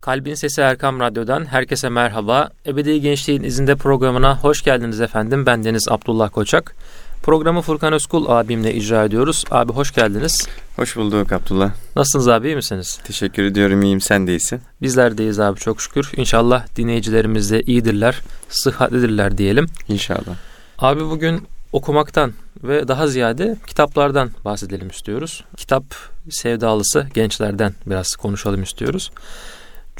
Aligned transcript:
Kalbin 0.00 0.34
Sesi 0.34 0.60
Erkam 0.60 1.00
Radyo'dan 1.00 1.44
herkese 1.44 1.88
merhaba. 1.88 2.50
Ebedi 2.66 3.00
Gençliğin 3.00 3.42
izinde 3.42 3.76
programına 3.76 4.38
hoş 4.38 4.62
geldiniz 4.62 5.00
efendim. 5.00 5.46
Ben 5.46 5.64
Deniz 5.64 5.88
Abdullah 5.88 6.30
Koçak. 6.30 6.74
Programı 7.22 7.62
Furkan 7.62 7.92
Özkul 7.92 8.26
abimle 8.28 8.74
icra 8.74 9.04
ediyoruz. 9.04 9.44
Abi 9.50 9.72
hoş 9.72 9.94
geldiniz. 9.94 10.48
Hoş 10.76 10.96
bulduk 10.96 11.32
Abdullah. 11.32 11.72
Nasılsınız 11.96 12.28
abi 12.28 12.46
iyi 12.46 12.56
misiniz? 12.56 12.98
Teşekkür 13.04 13.44
ediyorum 13.44 13.82
iyiyim 13.82 14.00
sen 14.00 14.26
de 14.26 14.30
iyisin. 14.30 14.60
Bizler 14.82 15.18
deyiz 15.18 15.40
abi 15.40 15.60
çok 15.60 15.80
şükür. 15.80 16.12
İnşallah 16.16 16.76
dinleyicilerimiz 16.76 17.50
de 17.50 17.62
iyidirler, 17.62 18.20
sıhhatlidirler 18.48 19.38
diyelim. 19.38 19.66
İnşallah. 19.88 20.36
Abi 20.78 21.04
bugün 21.04 21.46
okumaktan 21.72 22.32
ve 22.62 22.88
daha 22.88 23.06
ziyade 23.06 23.56
kitaplardan 23.66 24.30
bahsedelim 24.44 24.88
istiyoruz. 24.88 25.44
Kitap 25.56 25.84
sevdalısı 26.30 27.06
gençlerden 27.14 27.74
biraz 27.86 28.16
konuşalım 28.16 28.62
istiyoruz. 28.62 29.10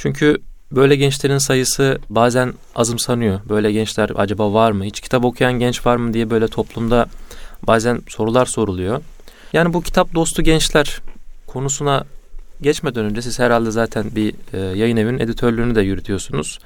Çünkü 0.03 0.39
böyle 0.73 0.97
gençlerin 0.97 1.39
sayısı 1.39 1.99
bazen 2.11 2.55
azımsanıyor. 2.75 3.41
Böyle 3.49 3.73
gençler 3.73 4.11
acaba 4.15 4.53
var 4.53 4.73
mı? 4.73 4.85
Hiç 4.85 5.01
kitap 5.01 5.25
okuyan 5.25 5.53
genç 5.53 5.87
var 5.87 5.97
mı 5.97 6.15
diye 6.15 6.31
böyle 6.31 6.49
toplumda 6.49 7.07
bazen 7.63 8.03
sorular 8.09 8.47
soruluyor. 8.47 9.01
Yani 9.53 9.73
bu 9.73 9.83
kitap 9.83 10.15
dostu 10.15 10.43
gençler 10.43 11.01
konusuna 11.47 12.05
geçmeden 12.63 13.05
önce 13.05 13.23
siz 13.23 13.39
herhalde 13.39 13.71
zaten 13.71 14.05
bir 14.17 14.35
e, 14.53 14.59
yayın 14.79 14.97
evinin 14.97 15.19
editörlüğünü 15.19 15.75
de 15.75 15.81
yürütüyorsunuz. 15.81 16.59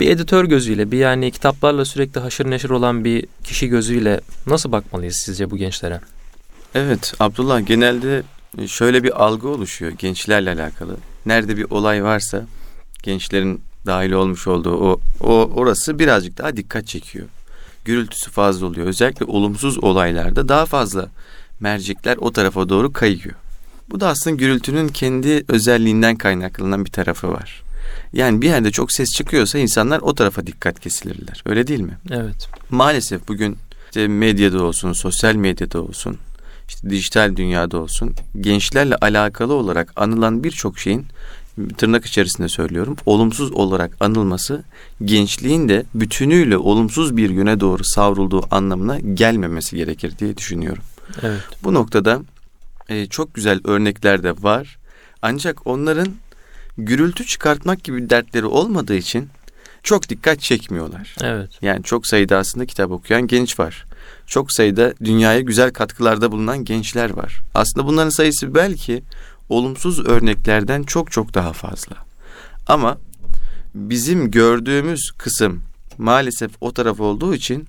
Bir 0.00 0.10
editör 0.10 0.44
gözüyle, 0.44 0.90
bir 0.90 0.98
yani 0.98 1.30
kitaplarla 1.30 1.84
sürekli 1.84 2.20
haşır 2.20 2.50
neşir 2.50 2.70
olan 2.70 3.04
bir 3.04 3.26
kişi 3.44 3.68
gözüyle 3.68 4.20
nasıl 4.46 4.72
bakmalıyız 4.72 5.16
sizce 5.16 5.50
bu 5.50 5.56
gençlere? 5.56 6.00
Evet 6.74 7.14
Abdullah 7.20 7.66
genelde 7.66 8.22
şöyle 8.66 9.02
bir 9.02 9.24
algı 9.24 9.48
oluşuyor 9.48 9.92
gençlerle 9.98 10.50
alakalı. 10.50 10.96
Nerede 11.26 11.56
bir 11.56 11.70
olay 11.70 12.04
varsa 12.04 12.46
gençlerin 13.02 13.62
dahil 13.86 14.12
olmuş 14.12 14.46
olduğu 14.46 14.76
o, 14.76 15.00
o 15.20 15.50
orası 15.54 15.98
birazcık 15.98 16.38
daha 16.38 16.56
dikkat 16.56 16.86
çekiyor. 16.86 17.26
Gürültüsü 17.84 18.30
fazla 18.30 18.66
oluyor. 18.66 18.86
Özellikle 18.86 19.24
olumsuz 19.24 19.84
olaylarda 19.84 20.48
daha 20.48 20.66
fazla 20.66 21.08
mercekler 21.60 22.16
o 22.16 22.32
tarafa 22.32 22.68
doğru 22.68 22.92
kayıyor. 22.92 23.34
Bu 23.90 24.00
da 24.00 24.08
aslında 24.08 24.36
gürültünün 24.36 24.88
kendi 24.88 25.44
özelliğinden 25.48 26.16
kaynaklanan 26.16 26.84
bir 26.84 26.90
tarafı 26.90 27.28
var. 27.28 27.62
Yani 28.12 28.42
bir 28.42 28.46
yerde 28.46 28.70
çok 28.70 28.92
ses 28.92 29.10
çıkıyorsa 29.10 29.58
insanlar 29.58 30.00
o 30.00 30.14
tarafa 30.14 30.46
dikkat 30.46 30.80
kesilirler. 30.80 31.42
Öyle 31.46 31.66
değil 31.66 31.80
mi? 31.80 31.98
Evet. 32.10 32.48
Maalesef 32.70 33.28
bugün 33.28 33.58
işte 33.86 34.08
medyada 34.08 34.62
olsun, 34.62 34.92
sosyal 34.92 35.34
medyada 35.34 35.82
olsun, 35.82 36.18
işte 36.68 36.90
dijital 36.90 37.36
dünyada 37.36 37.78
olsun 37.78 38.14
gençlerle 38.40 38.96
alakalı 38.96 39.54
olarak 39.54 39.92
anılan 39.96 40.44
birçok 40.44 40.78
şeyin 40.78 41.06
tırnak 41.78 42.06
içerisinde 42.06 42.48
söylüyorum 42.48 42.96
olumsuz 43.06 43.52
olarak 43.52 43.96
anılması 44.00 44.64
gençliğin 45.04 45.68
de 45.68 45.84
bütünüyle 45.94 46.56
olumsuz 46.56 47.16
bir 47.16 47.30
yöne 47.30 47.60
doğru 47.60 47.84
savrulduğu 47.84 48.42
anlamına 48.50 49.00
gelmemesi 49.00 49.76
gerekir 49.76 50.18
diye 50.18 50.36
düşünüyorum. 50.36 50.82
Evet. 51.22 51.40
Bu 51.64 51.74
noktada 51.74 52.22
e, 52.88 53.06
çok 53.06 53.34
güzel 53.34 53.60
örnekler 53.64 54.22
de 54.22 54.42
var. 54.42 54.78
Ancak 55.22 55.66
onların 55.66 56.08
gürültü 56.78 57.26
çıkartmak 57.26 57.84
gibi 57.84 58.10
dertleri 58.10 58.46
olmadığı 58.46 58.94
için 58.96 59.28
çok 59.82 60.08
dikkat 60.08 60.40
çekmiyorlar. 60.40 61.16
Evet. 61.22 61.50
Yani 61.62 61.82
çok 61.82 62.06
sayıda 62.06 62.38
aslında 62.38 62.66
kitap 62.66 62.90
okuyan 62.90 63.26
genç 63.26 63.60
var. 63.60 63.86
Çok 64.32 64.52
sayıda 64.52 64.94
dünyaya 65.04 65.40
güzel 65.40 65.72
katkılarda 65.72 66.32
bulunan 66.32 66.64
gençler 66.64 67.10
var. 67.10 67.40
Aslında 67.54 67.86
bunların 67.86 68.10
sayısı 68.10 68.54
belki 68.54 69.02
olumsuz 69.48 70.06
örneklerden 70.06 70.82
çok 70.82 71.12
çok 71.12 71.34
daha 71.34 71.52
fazla. 71.52 71.96
Ama 72.66 72.98
bizim 73.74 74.30
gördüğümüz 74.30 75.10
kısım 75.18 75.62
maalesef 75.98 76.50
o 76.60 76.72
taraf 76.72 77.00
olduğu 77.00 77.34
için 77.34 77.66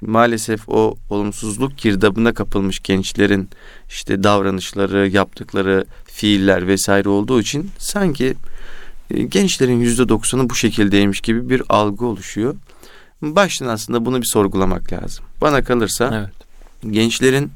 maalesef 0.00 0.68
o 0.68 0.96
olumsuzluk 1.10 1.78
girdabına 1.78 2.34
kapılmış 2.34 2.80
gençlerin 2.80 3.48
işte 3.88 4.22
davranışları, 4.22 5.08
yaptıkları 5.08 5.84
fiiller 6.04 6.66
vesaire 6.66 7.08
olduğu 7.08 7.40
için 7.40 7.70
sanki 7.78 8.34
e, 9.10 9.22
gençlerin 9.22 9.80
yüzde 9.80 10.08
doksanı 10.08 10.50
bu 10.50 10.54
şekildeymiş 10.54 11.20
gibi 11.20 11.50
bir 11.50 11.62
algı 11.68 12.06
oluşuyor. 12.06 12.54
Baştan 13.24 13.66
aslında 13.66 14.04
bunu 14.04 14.22
bir 14.22 14.26
sorgulamak 14.26 14.92
lazım. 14.92 15.24
Bana 15.40 15.64
kalırsa 15.64 16.10
Evet. 16.14 16.92
gençlerin 16.94 17.52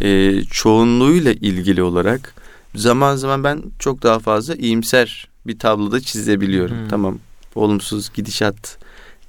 e, 0.00 0.42
çoğunluğuyla 0.44 1.32
ilgili 1.32 1.82
olarak 1.82 2.34
zaman 2.74 3.16
zaman 3.16 3.44
ben 3.44 3.62
çok 3.78 4.02
daha 4.02 4.18
fazla 4.18 4.54
iyimser 4.54 5.28
bir 5.46 5.58
tabloda 5.58 6.00
çizebiliyorum. 6.00 6.78
Hmm. 6.78 6.88
Tamam 6.88 7.18
olumsuz 7.54 8.12
gidişat 8.14 8.78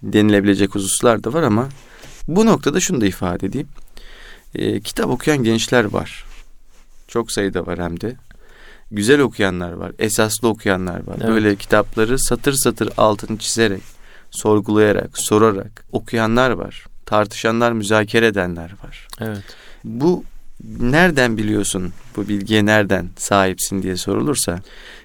denilebilecek 0.04 0.76
hususlar 0.76 1.24
da 1.24 1.34
var 1.34 1.44
ama 1.44 1.70
bu 2.28 2.46
noktada 2.46 2.80
şunu 2.80 3.02
da 3.02 3.06
ifade 3.06 3.48
edeyim. 3.48 3.68
E, 4.56 4.80
kitap 4.80 5.10
okuyan 5.10 5.44
gençler 5.44 5.84
var. 5.84 6.26
Çok 7.08 7.32
sayıda 7.32 7.66
var 7.66 7.80
hem 7.80 8.02
de. 8.02 8.16
Güzel 8.92 9.20
okuyanlar 9.20 9.72
var. 9.72 9.92
Esaslı 10.00 10.48
okuyanlar 10.48 11.08
var. 11.08 11.16
Evet. 11.18 11.30
Böyle 11.30 11.56
kitapları 11.56 12.20
satır 12.20 12.54
satır 12.54 12.90
altını 12.98 13.38
çizerek, 13.38 13.82
sorgulayarak, 14.34 15.18
sorarak 15.18 15.86
okuyanlar 15.92 16.52
var. 16.52 16.86
Tartışanlar, 17.06 17.72
müzakere 17.72 18.28
edenler 18.28 18.76
var. 18.84 19.08
Evet. 19.20 19.44
Bu 19.84 20.24
nereden 20.80 21.38
biliyorsun 21.38 21.94
bu 22.16 22.28
bilgiye 22.28 22.66
nereden 22.66 23.10
sahipsin 23.18 23.84
diye 23.84 23.98
sorulursa 23.98 24.60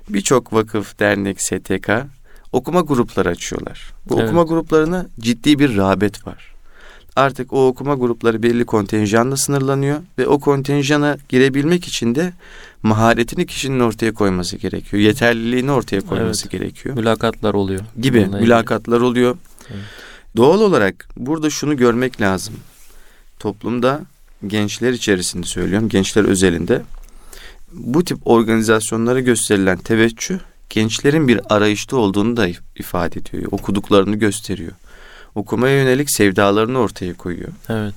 birçok 0.08 0.52
vakıf, 0.52 0.98
dernek, 0.98 1.42
STK 1.42 1.90
okuma 2.52 2.80
grupları 2.80 3.28
açıyorlar. 3.28 3.92
Bu 4.08 4.14
Evet. 4.14 4.28
okuma 4.28 4.42
gruplarına 4.42 5.06
ciddi 5.20 5.58
bir 5.58 5.76
rağbet 5.76 6.26
var. 6.26 6.47
Artık 7.18 7.52
o 7.52 7.66
okuma 7.66 7.94
grupları 7.94 8.42
belli 8.42 8.64
kontenjanla 8.64 9.36
sınırlanıyor 9.36 9.98
ve 10.18 10.26
o 10.26 10.38
kontenjana 10.40 11.16
girebilmek 11.28 11.84
için 11.88 12.14
de 12.14 12.32
maharetini 12.82 13.46
kişinin 13.46 13.80
ortaya 13.80 14.14
koyması 14.14 14.56
gerekiyor. 14.56 15.02
Yeterliliğini 15.02 15.70
ortaya 15.72 16.00
koyması 16.00 16.48
gerekiyor 16.48 16.94
Mülakatlar 16.96 17.54
oluyor. 17.54 17.80
gibi 18.00 18.18
Bununla 18.20 18.36
ilgili. 18.38 18.42
mülakatlar 18.50 19.00
oluyor. 19.00 19.36
Evet. 19.70 19.80
Doğal 20.36 20.60
olarak 20.60 21.08
burada 21.16 21.50
şunu 21.50 21.76
görmek 21.76 22.20
lazım. 22.20 22.54
Toplumda 23.38 24.00
gençler 24.46 24.92
içerisinde 24.92 25.46
söylüyorum, 25.46 25.88
gençler 25.88 26.24
özelinde 26.24 26.82
bu 27.72 28.04
tip 28.04 28.18
organizasyonlara 28.24 29.20
gösterilen 29.20 29.78
teveccüh 29.78 30.38
gençlerin 30.70 31.28
bir 31.28 31.40
arayışta 31.54 31.96
olduğunu 31.96 32.36
da 32.36 32.48
if- 32.48 32.60
ifade 32.76 33.20
ediyor. 33.20 33.48
Okuduklarını 33.50 34.16
gösteriyor. 34.16 34.72
Okumaya 35.38 35.76
yönelik 35.76 36.10
sevdalarını 36.10 36.78
ortaya 36.78 37.14
koyuyor. 37.14 37.48
Evet. 37.68 37.94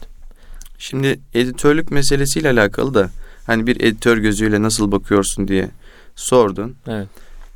Şimdi 0.78 1.20
editörlük 1.34 1.92
meselesiyle 1.92 2.50
alakalı 2.50 2.94
da 2.94 3.10
hani 3.48 3.68
bir 3.68 3.82
editör 3.82 4.18
gözüyle 4.18 4.62
nasıl 4.62 4.92
bakıyorsun 4.92 5.48
diye 5.48 5.70
sordun. 6.16 6.76
Evet. 6.88 7.08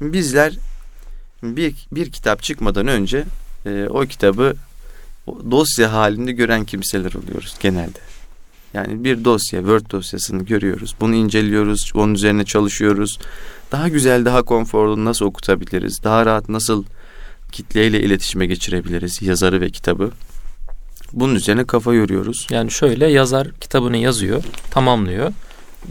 Bizler 0.02 0.54
bir, 1.44 1.76
bir 1.92 2.12
kitap 2.12 2.44
çıkmadan 2.44 2.88
önce 2.88 3.24
e, 3.66 3.88
o 3.90 4.02
kitabı 4.02 4.56
dosya 5.28 5.94
halinde 5.94 6.32
gören 6.32 6.66
kimseler 6.66 7.14
oluyoruz 7.14 7.56
genelde. 7.60 8.00
Yani 8.74 9.04
bir 9.04 9.26
dosya, 9.26 9.60
Word 9.60 9.92
dosyasını 9.92 10.44
görüyoruz. 10.44 10.96
Bunu 11.00 11.16
inceliyoruz, 11.16 11.92
onun 11.96 12.14
üzerine 12.14 12.46
çalışıyoruz. 12.46 13.20
Daha 13.72 13.90
güzel, 13.90 14.26
daha 14.26 14.44
konforlu 14.44 15.06
nasıl 15.06 15.26
okutabiliriz? 15.26 16.04
Daha 16.04 16.26
rahat 16.26 16.50
nasıl 16.50 16.84
kitleyle 17.56 18.02
iletişime 18.02 18.46
geçirebiliriz 18.46 19.22
yazarı 19.22 19.62
ve 19.62 19.70
kitabı? 19.70 20.12
Bunun 21.14 21.36
üzerine 21.36 21.64
kafa 21.66 21.94
yoruyoruz. 21.94 22.48
Yani 22.50 22.72
şöyle 22.72 23.08
yazar 23.08 23.52
kitabını 23.62 23.98
yazıyor, 23.98 24.44
tamamlıyor. 24.72 25.32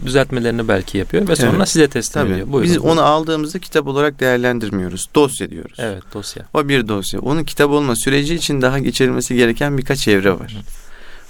Düzeltmelerini 0.05 0.67
belki 0.67 0.97
yapıyor 0.97 1.27
ve 1.27 1.35
sonra 1.35 1.57
Evet. 1.57 1.69
size 1.69 1.87
teslim 1.87 2.23
Tabii. 2.23 2.33
ediyor. 2.33 2.51
Buyurun. 2.51 2.71
Biz 2.71 2.77
onu 2.77 3.01
aldığımızda 3.01 3.59
kitap 3.59 3.87
olarak 3.87 4.19
değerlendirmiyoruz. 4.19 5.05
Dosya 5.15 5.49
diyoruz. 5.49 5.77
Evet 5.79 6.03
dosya. 6.13 6.45
O 6.53 6.69
bir 6.69 6.87
dosya. 6.87 7.19
Onun 7.19 7.43
kitap 7.43 7.69
olma 7.71 7.95
süreci 7.95 8.35
için 8.35 8.61
daha 8.61 8.79
geçirilmesi 8.79 9.35
gereken 9.35 9.77
birkaç 9.77 10.07
evre 10.07 10.39
var. 10.39 10.57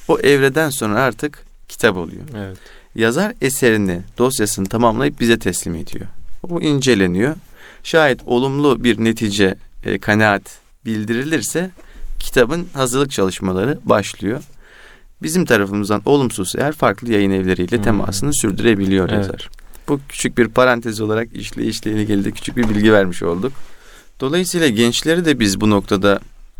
O 0.08 0.20
evreden 0.20 0.70
sonra 0.70 1.00
artık 1.00 1.44
kitap 1.68 1.98
oluyor. 1.98 2.24
Evet. 2.38 2.58
Yazar 2.96 3.34
eserini, 3.42 4.02
dosyasını 4.18 4.70
tamamlayıp 4.70 5.20
bize 5.20 5.40
teslim 5.40 5.76
ediyor. 5.76 6.06
O 6.50 6.62
inceleniyor. 6.62 7.36
Şayet 7.84 8.20
olumlu 8.26 8.84
bir 8.84 9.04
netice, 9.04 9.56
e, 9.86 9.98
kanaat 10.00 10.42
bildirilirse 10.86 11.72
kitabın 12.20 12.68
hazırlık 12.74 13.12
çalışmaları 13.12 13.80
başlıyor. 13.84 14.44
Bizim 15.22 15.46
tarafımızdan 15.46 16.02
olumsuz 16.06 16.54
eğer 16.58 16.72
farklı 16.72 17.12
yayın 17.14 17.32
evleriyle 17.32 17.78
Hmm. 17.78 17.84
temasını 17.84 18.34
sürdürebiliyor 18.34 19.10
Evet. 19.10 19.18
yazar. 19.18 19.50
Bu 19.88 20.00
küçük 20.10 20.38
bir 20.38 20.48
parantez 20.48 21.02
olarak 21.02 21.36
işleyişle 21.36 21.92
ilgili 21.92 22.26
de 22.26 22.32
küçük 22.32 22.58
bir 22.58 22.70
bilgi 22.70 22.94
vermiş 22.94 23.24
olduk. 23.24 23.54
Dolayısıyla 24.20 24.68
gençleri 24.68 25.26
de 25.26 25.40
biz 25.40 25.62
bu 25.62 25.70
noktada 25.70 26.20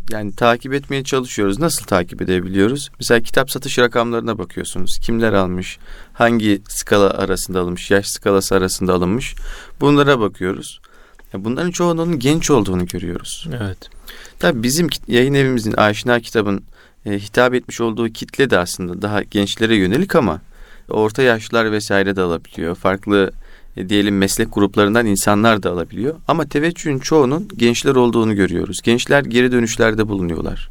yani 0.10 0.36
takip 0.36 0.74
etmeye 0.74 1.04
çalışıyoruz. 1.04 1.60
Nasıl 1.60 1.86
takip 1.86 2.21
edebiliyoruz? 2.21 2.89
Mesela 3.00 3.21
kitap 3.21 3.51
satış 3.51 3.80
rakamlarına 3.80 4.38
bakıyorsunuz. 4.38 5.00
Kimler 5.00 5.33
almış? 5.33 5.78
Hangi 6.13 6.62
skala 6.68 7.10
arasında 7.10 7.60
alınmış? 7.60 7.92
Yaş 7.92 8.07
skalası 8.07 8.56
arasında 8.56 8.94
alınmış? 8.94 9.36
Bunlara 9.81 10.19
bakıyoruz. 10.19 10.80
Bunların 11.43 11.71
çoğunun 11.71 12.19
genç 12.19 12.51
olduğunu 12.51 12.85
görüyoruz. 12.85 13.47
Evet. 13.61 13.77
Tabii 14.39 14.63
bizim 14.63 14.89
yayın 15.07 15.33
evimizin 15.33 15.73
Aşina 15.73 16.19
kitabın 16.19 16.63
e, 17.05 17.19
hitap 17.19 17.53
etmiş 17.53 17.81
olduğu 17.81 18.09
kitle 18.09 18.49
de 18.49 18.57
aslında 18.57 19.01
daha 19.01 19.23
gençlere 19.23 19.75
yönelik 19.75 20.15
ama 20.15 20.41
orta 20.89 21.21
yaşlılar 21.21 21.71
vesaire 21.71 22.15
de 22.15 22.21
alabiliyor. 22.21 22.75
Farklı 22.75 23.31
e, 23.77 23.89
diyelim 23.89 24.17
meslek 24.17 24.53
gruplarından 24.53 25.05
insanlar 25.05 25.63
da 25.63 25.71
alabiliyor. 25.71 26.15
Ama 26.27 26.45
teveccühün 26.45 26.99
çoğunun 26.99 27.47
gençler 27.57 27.95
olduğunu 27.95 28.35
görüyoruz. 28.35 28.81
Gençler 28.81 29.23
geri 29.23 29.51
dönüşlerde 29.51 30.07
bulunuyorlar. 30.07 30.69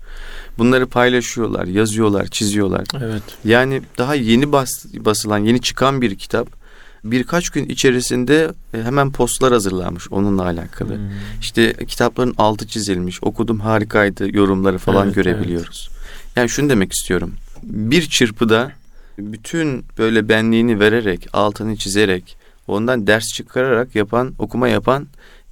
Bunları 0.59 0.87
paylaşıyorlar, 0.87 1.67
yazıyorlar, 1.67 2.27
çiziyorlar. 2.27 2.85
Evet. 3.03 3.23
Yani 3.45 3.83
daha 3.99 4.15
yeni 4.15 4.53
bas, 4.53 4.87
basılan, 4.95 5.39
yeni 5.39 5.61
çıkan 5.61 6.01
bir 6.01 6.15
kitap 6.15 6.64
birkaç 7.05 7.51
gün 7.51 7.69
içerisinde 7.69 8.53
e, 8.75 8.83
hemen 8.83 9.13
postlar 9.13 9.53
hazırlanmış 9.53 10.13
onunla 10.13 10.43
alakalı. 10.43 10.97
Hmm. 10.97 11.11
İşte 11.41 11.75
kitapların 11.87 12.35
altı 12.39 12.67
çizilmiş, 12.67 13.23
okudum 13.23 13.61
harikaydı 13.61 14.37
yorumları 14.37 14.79
falan 14.79 15.07
evet, 15.07 15.15
görebiliyoruz. 15.15 15.89
Evet. 15.91 16.37
Yani 16.37 16.49
şunu 16.49 16.71
demek 16.71 16.93
istiyorum. 16.93 17.35
Bir 17.63 18.09
çırpıda 18.09 18.73
bütün 19.19 19.85
böyle 19.99 20.29
benliğini 20.29 20.81
vererek, 20.81 21.29
altını 21.33 21.77
çizerek, 21.77 22.37
ondan 22.67 23.07
ders 23.07 23.29
çıkararak 23.29 23.95
yapan, 23.95 24.35
okuma 24.39 24.69
yapan 24.69 25.07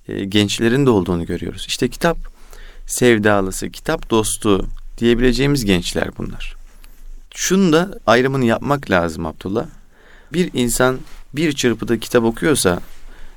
e, 0.09 0.25
gençlerin 0.25 0.87
de 0.87 0.91
olduğunu 0.91 1.27
görüyoruz. 1.27 1.65
İşte 1.69 1.89
kitap 1.89 2.19
sevdalısı, 2.87 3.71
kitap 3.71 4.11
dostu 4.11 4.67
diyebileceğimiz 4.99 5.65
gençler 5.65 6.09
bunlar. 6.19 6.57
Şunu 7.35 7.73
da 7.73 7.99
ayrımını 8.07 8.45
yapmak 8.45 8.91
lazım 8.91 9.27
Abdullah. 9.27 9.67
Bir 10.33 10.51
insan 10.55 10.99
bir 11.35 11.53
çırpıda 11.53 11.99
kitap 11.99 12.25
okuyorsa, 12.25 12.81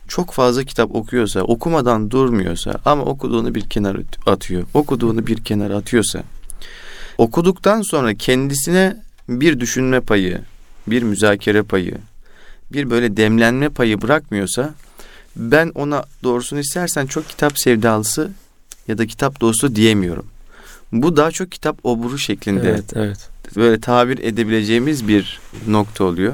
çok 0.08 0.32
fazla 0.32 0.64
kitap 0.64 0.96
okuyorsa, 0.96 1.42
okumadan 1.42 2.12
durmuyorsa 2.12 2.80
ama 2.86 3.04
okuduğunu 3.04 3.56
bir 3.56 3.70
kenara 3.70 3.98
atıyor, 4.26 4.64
okuduğunu 4.74 5.28
bir 5.28 5.44
kenara 5.44 5.78
atıyorsa, 5.78 6.24
okuduktan 7.18 7.82
sonra 7.82 8.14
kendisine 8.14 8.98
bir 9.30 9.60
düşünme 9.60 10.00
payı, 10.00 10.42
bir 10.88 11.04
müzakere 11.04 11.64
payı, 11.64 11.98
bir 12.72 12.90
böyle 12.90 13.18
demlenme 13.18 13.70
payı 13.70 14.02
bırakmıyorsa 14.02 14.74
ben 15.36 15.72
ona 15.76 16.04
doğrusunu 16.24 16.60
istersen 16.60 17.06
çok 17.06 17.30
kitap 17.30 17.60
sevdalısı 17.60 18.32
ya 18.88 18.98
da 18.98 19.06
kitap 19.06 19.42
dostu 19.42 19.76
diyemiyorum. 19.76 20.26
Bu 20.92 21.18
daha 21.18 21.32
çok 21.32 21.52
kitap 21.52 21.86
oburu 21.86 22.18
şeklinde. 22.18 22.70
Evet, 22.70 22.94
evet. 22.96 23.30
Böyle 23.56 23.80
tabir 23.80 24.18
edebileceğimiz 24.18 25.08
bir 25.08 25.40
nokta 25.68 26.04
oluyor. 26.04 26.34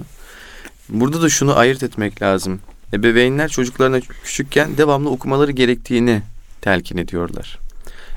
Burada 0.92 1.22
da 1.22 1.30
şunu 1.30 1.58
ayırt 1.58 1.84
etmek 1.84 2.22
lazım. 2.22 2.60
Ebeveynler 2.94 3.50
çocuklarına 3.50 4.00
küçükken 4.00 4.78
devamlı 4.78 5.10
okumaları 5.10 5.52
gerektiğini 5.52 6.22
telkin 6.62 6.98
ediyorlar. 6.98 7.60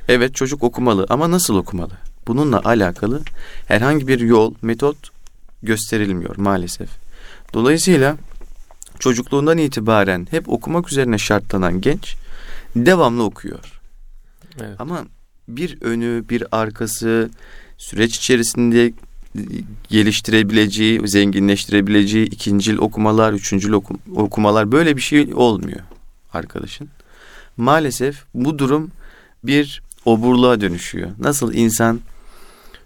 Evet 0.08 0.34
çocuk 0.34 0.62
okumalı 0.62 1.06
ama 1.08 1.30
nasıl 1.30 1.56
okumalı? 1.56 1.92
Bununla 2.26 2.60
alakalı 2.64 3.22
herhangi 3.66 4.08
bir 4.08 4.20
yol, 4.20 4.54
metot 4.62 4.96
gösterilmiyor 5.62 6.36
maalesef. 6.36 6.88
Dolayısıyla 7.54 8.16
çocukluğundan 8.98 9.58
itibaren 9.58 10.26
hep 10.30 10.48
okumak 10.48 10.92
üzerine 10.92 11.18
şartlanan 11.18 11.80
genç 11.80 12.16
devamlı 12.76 13.22
okuyor. 13.22 13.80
Evet. 14.60 14.76
Ama 14.78 15.06
bir 15.48 15.82
önü, 15.82 16.24
bir 16.28 16.44
arkası, 16.52 17.30
süreç 17.78 18.16
içerisinde 18.16 18.92
geliştirebileceği, 19.88 21.08
zenginleştirebileceği 21.08 22.26
ikincil 22.26 22.76
okumalar, 22.76 23.32
üçüncül 23.32 23.72
okum 23.72 23.98
okumalar 24.16 24.72
böyle 24.72 24.96
bir 24.96 25.02
şey 25.02 25.34
olmuyor 25.34 25.80
arkadaşın. 26.32 26.88
Maalesef 27.56 28.24
bu 28.34 28.58
durum 28.58 28.90
bir 29.44 29.82
oburluğa 30.04 30.60
dönüşüyor. 30.60 31.10
Nasıl 31.18 31.54
insan 31.54 32.00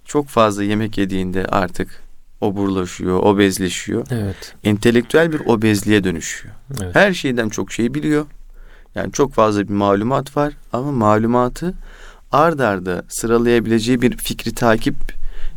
çok 0.05 0.29
fazla 0.29 0.65
yemek 0.65 0.99
yediğinde 0.99 1.45
artık 1.45 2.03
oburlaşıyor, 2.41 3.19
obezleşiyor. 3.23 4.07
Evet. 4.11 4.55
Entelektüel 4.65 5.33
bir 5.33 5.41
obezliğe 5.41 6.05
dönüşüyor. 6.05 6.55
Evet. 6.83 6.95
Her 6.95 7.15
şeyden 7.15 7.49
çok 7.49 7.73
şey 7.73 7.95
biliyor. 7.95 8.27
Yani 8.95 9.13
çok 9.13 9.35
fazla 9.35 9.69
bir 9.69 9.73
malumat 9.73 10.37
var 10.37 10.53
ama 10.73 10.93
malumatı 10.93 11.75
ard 12.33 12.59
arda 12.59 13.03
sıralayabileceği 13.09 14.03
bir 14.03 14.17
fikri 14.17 14.55
takip 14.55 14.95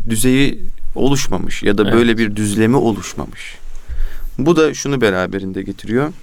düzeyi 0.10 0.62
oluşmamış 0.96 1.64
ya 1.64 1.78
da 1.78 1.84
evet. 1.84 1.94
böyle 1.94 2.18
bir 2.18 2.36
düzlemi 2.36 2.76
oluşmamış. 2.76 3.58
Bu 4.38 4.56
da 4.56 4.74
şunu 4.74 5.02
beraberinde 5.02 5.62
getiriyor. 5.62 6.14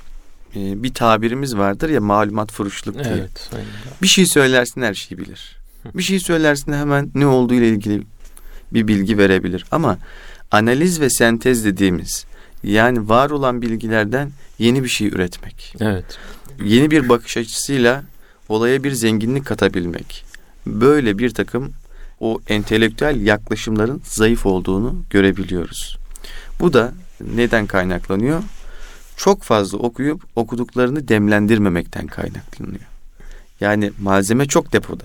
Ee, 0.57 0.83
bir 0.83 0.95
tabirimiz 0.95 1.57
vardır 1.57 1.89
ya 1.89 2.01
malumat 2.01 2.53
furuşluk 2.53 2.95
diye. 2.95 3.15
Evet, 3.15 3.51
Bir 4.03 4.07
şey 4.07 4.27
söylersin 4.27 4.83
her 4.83 4.95
şeyi 4.95 5.19
bilir. 5.19 5.57
Bir 5.95 6.03
şey 6.03 6.21
söylersin 6.21 6.73
hemen 6.73 7.11
ne 7.15 7.27
olduğu 7.27 7.55
ile 7.55 7.69
ilgili 7.69 8.03
bir 8.73 8.89
bilgi 8.89 9.19
verebilir. 9.19 9.65
Ama 9.71 9.99
analiz 10.51 11.01
ve 11.01 11.11
sentez 11.11 11.65
dediğimiz 11.65 12.25
yani 12.63 13.09
var 13.09 13.31
olan 13.31 13.63
bilgilerden 13.63 14.31
yeni 14.59 14.85
bir 14.85 14.89
şey 14.89 15.09
üretmek. 15.09 15.75
Evet. 15.81 16.19
Yeni 16.65 16.91
bir 16.91 17.09
bakış 17.09 17.37
açısıyla 17.37 18.05
olaya 18.49 18.85
bir 18.85 18.93
zenginlik 18.93 19.47
katabilmek. 19.47 20.25
Böyle 20.67 21.19
bir 21.19 21.31
takım 21.31 21.73
o 22.21 22.41
entelektüel 22.49 23.27
yaklaşımların 23.27 24.03
zayıf 24.05 24.47
olduğunu 24.47 25.03
görebiliyoruz. 25.11 25.99
Bu 26.61 26.73
da 26.73 26.93
neden 27.21 27.67
kaynaklanıyor? 27.67 28.43
Çok 29.17 29.43
fazla 29.43 29.79
okuyup 29.79 30.23
okuduklarını 30.37 31.09
demlendirmemekten 31.09 32.07
kaynaklanıyor. 32.07 32.81
Yani 33.61 33.93
malzeme 34.01 34.47
çok 34.47 34.73
depoda. 34.73 35.05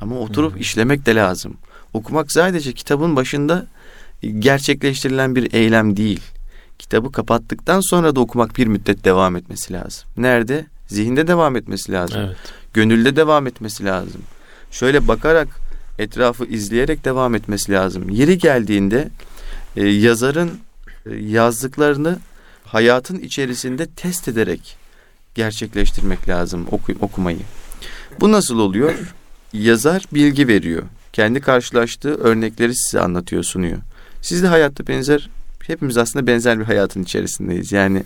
Ama 0.00 0.18
oturup 0.18 0.52
hmm. 0.52 0.60
işlemek 0.60 1.06
de 1.06 1.14
lazım. 1.14 1.54
Okumak 1.92 2.32
sadece 2.32 2.72
kitabın 2.72 3.16
başında 3.16 3.66
gerçekleştirilen 4.38 5.36
bir 5.36 5.54
eylem 5.54 5.96
değil. 5.96 6.20
Kitabı 6.78 7.12
kapattıktan 7.12 7.80
sonra 7.80 8.16
da 8.16 8.20
okumak 8.20 8.56
bir 8.56 8.66
müddet 8.66 9.04
devam 9.04 9.36
etmesi 9.36 9.72
lazım. 9.72 10.08
Nerede? 10.16 10.66
Zihinde 10.86 11.26
devam 11.26 11.56
etmesi 11.56 11.92
lazım. 11.92 12.20
Evet. 12.20 12.36
Gönülde 12.74 13.16
devam 13.16 13.46
etmesi 13.46 13.84
lazım. 13.84 14.22
Şöyle 14.70 15.08
bakarak 15.08 15.48
etrafı 15.98 16.44
izleyerek 16.44 17.04
devam 17.04 17.34
etmesi 17.34 17.72
lazım. 17.72 18.10
Yeri 18.10 18.38
geldiğinde 18.38 19.08
e, 19.76 19.86
yazarın 19.86 20.50
e, 21.06 21.14
yazdıklarını 21.14 22.18
hayatın 22.64 23.18
içerisinde 23.18 23.86
test 23.86 24.28
ederek 24.28 24.76
gerçekleştirmek 25.34 26.28
lazım 26.28 26.66
oku, 26.70 26.92
okumayı. 27.00 27.40
Bu 28.20 28.32
nasıl 28.32 28.58
oluyor? 28.58 28.94
Yazar 29.52 30.04
bilgi 30.12 30.48
veriyor. 30.48 30.82
Kendi 31.12 31.40
karşılaştığı 31.40 32.14
örnekleri 32.14 32.74
size 32.74 33.00
anlatıyor, 33.00 33.42
sunuyor. 33.42 33.78
Siz 34.22 34.42
de 34.42 34.46
hayatta 34.46 34.86
benzer, 34.86 35.30
hepimiz 35.66 35.96
aslında 35.96 36.26
benzer 36.26 36.60
bir 36.60 36.64
hayatın 36.64 37.02
içerisindeyiz. 37.02 37.72
Yani 37.72 38.02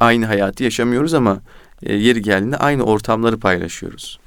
aynı 0.00 0.26
hayatı 0.26 0.64
yaşamıyoruz 0.64 1.14
ama 1.14 1.40
e, 1.82 1.94
yeri 1.94 2.22
geldiğinde 2.22 2.56
aynı 2.56 2.82
ortamları 2.82 3.38
paylaşıyoruz. 3.38 4.18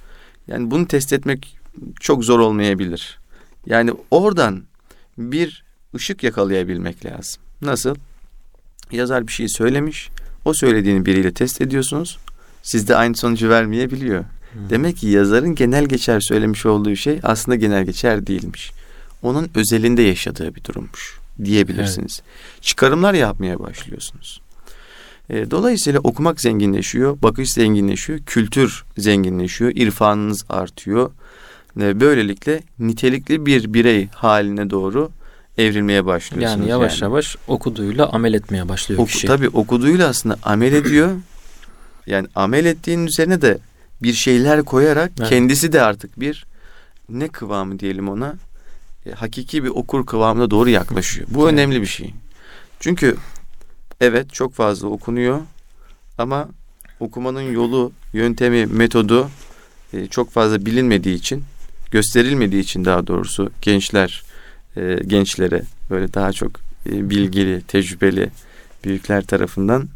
Yani 0.48 0.72
bunu 0.72 0.88
test 0.88 1.14
etmek 1.14 1.58
çok 2.00 2.24
zor 2.26 2.40
olmayabilir. 2.40 3.20
Yani 3.66 3.92
oradan 4.12 4.64
bir 5.18 5.64
ışık 5.96 6.24
yakalayabilmek 6.24 7.06
lazım. 7.06 7.44
Nasıl? 7.62 7.96
Yazar 8.92 9.28
bir 9.28 9.32
şey 9.32 9.48
söylemiş. 9.48 10.10
O 10.46 10.54
söylediğini 10.54 11.06
biriyle 11.06 11.34
test 11.34 11.62
ediyorsunuz. 11.62 12.18
Sizde 12.64 12.96
aynı 12.96 13.16
sonucu 13.16 13.50
vermeyebiliyor. 13.50 14.24
Hmm. 14.54 14.70
Demek 14.70 14.98
ki 14.98 15.08
yazarın 15.08 15.56
genel 15.56 15.86
geçer 15.86 16.20
söylemiş 16.20 16.66
olduğu 16.66 16.96
şey 16.96 17.20
aslında 17.24 17.56
genel 17.56 17.86
geçer 17.86 18.28
değilmiş. 18.28 18.72
Onun 19.24 19.50
özelinde 19.56 20.02
yaşadığı 20.02 20.56
bir 20.56 20.64
durummuş 20.64 21.20
diyebilirsiniz. 21.44 22.22
Evet. 22.24 22.64
Çıkarımlar 22.64 23.14
yapmaya 23.14 23.60
başlıyorsunuz. 23.60 24.42
E, 25.30 25.52
dolayısıyla 25.52 26.00
okumak 26.00 26.42
zenginleşiyor, 26.42 27.22
bakış 27.22 27.52
zenginleşiyor, 27.52 28.20
kültür 28.20 28.84
zenginleşiyor, 28.98 29.72
irfanınız 29.76 30.46
artıyor. 30.50 31.12
Böylelikle 31.76 32.64
nitelikli 32.80 33.46
bir 33.46 33.74
birey 33.74 34.08
haline 34.08 34.70
doğru 34.70 35.12
evrilmeye 35.58 36.06
başlıyorsunuz. 36.06 36.60
Yani 36.60 36.70
yavaş 36.70 37.02
yani. 37.02 37.12
yavaş 37.12 37.36
okuduğuyla 37.48 38.10
amel 38.10 38.34
etmeye 38.34 38.70
başlıyor 38.70 39.02
Oku, 39.02 39.12
kişi. 39.12 39.28
Tabii 39.28 39.50
okuduğuyla 39.50 40.08
aslında 40.08 40.38
amel 40.44 40.74
ediyor. 40.74 41.12
yani 42.08 42.28
amel 42.36 42.66
ettiğinin 42.66 43.08
üzerine 43.08 43.42
de 43.42 43.58
bir 44.04 44.14
şeyler 44.14 44.64
koyarak 44.64 45.12
evet. 45.20 45.30
kendisi 45.30 45.74
de 45.74 45.82
artık 45.82 46.20
bir 46.20 46.46
ne 47.10 47.28
kıvamı 47.28 47.80
diyelim 47.80 48.10
ona 48.10 48.36
e, 49.06 49.12
hakiki 49.12 49.64
bir 49.64 49.70
okur 49.70 50.06
kıvamına 50.06 50.52
doğru 50.52 50.70
yaklaşıyor. 50.70 51.28
Bu 51.32 51.44
evet. 51.44 51.54
önemli 51.54 51.82
bir 51.82 51.88
şey. 51.88 52.14
Çünkü 52.80 53.18
evet 54.02 54.34
çok 54.34 54.54
fazla 54.54 54.88
okunuyor 54.88 55.42
ama 56.18 56.50
okumanın 57.00 57.52
yolu, 57.52 57.92
yöntemi, 58.14 58.66
metodu 58.66 59.30
e, 59.94 60.08
çok 60.08 60.32
fazla 60.32 60.66
bilinmediği 60.66 61.16
için, 61.16 61.44
gösterilmediği 61.92 62.64
için 62.64 62.86
daha 62.86 63.08
doğrusu 63.08 63.52
gençler 63.62 64.24
e, 64.78 65.00
gençlere 65.08 65.62
böyle 65.90 66.14
daha 66.14 66.32
çok 66.32 66.52
e, 66.90 67.10
bilgili, 67.10 67.62
tecrübeli 67.62 68.30
büyükler 68.84 69.26
tarafından 69.26 69.90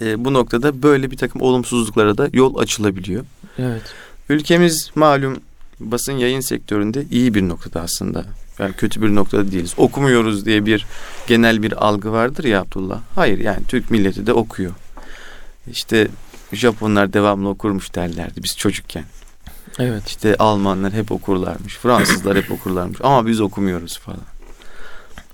e, 0.00 0.24
bu 0.24 0.32
noktada 0.32 0.82
böyle 0.82 1.10
bir 1.10 1.16
takım 1.16 1.40
olumsuzluklara 1.42 2.18
da 2.18 2.28
yol 2.32 2.58
açılabiliyor. 2.58 3.24
Evet. 3.58 3.82
Ülkemiz 4.28 4.90
malum 4.94 5.36
basın 5.80 6.12
yayın 6.12 6.40
sektöründe 6.40 7.04
iyi 7.10 7.34
bir 7.34 7.48
noktada 7.48 7.80
aslında. 7.80 8.24
Yani 8.58 8.72
kötü 8.72 9.02
bir 9.02 9.14
noktada 9.14 9.52
değiliz. 9.52 9.74
Okumuyoruz 9.76 10.46
diye 10.46 10.66
bir 10.66 10.86
genel 11.26 11.62
bir 11.62 11.86
algı 11.86 12.12
vardır 12.12 12.44
ya 12.44 12.60
Abdullah. 12.60 13.00
Hayır 13.14 13.38
yani 13.38 13.64
Türk 13.68 13.90
milleti 13.90 14.26
de 14.26 14.32
okuyor. 14.32 14.72
İşte 15.70 16.08
Japonlar 16.52 17.12
devamlı 17.12 17.48
okurmuş 17.48 17.94
derlerdi 17.94 18.42
biz 18.42 18.56
çocukken. 18.56 19.04
Evet. 19.78 20.06
İşte 20.06 20.36
Almanlar 20.36 20.92
hep 20.92 21.12
okurlarmış. 21.12 21.76
Fransızlar 21.76 22.36
hep 22.36 22.52
okurlarmış. 22.52 22.98
Ama 23.02 23.26
biz 23.26 23.40
okumuyoruz 23.40 23.98
falan. 23.98 24.20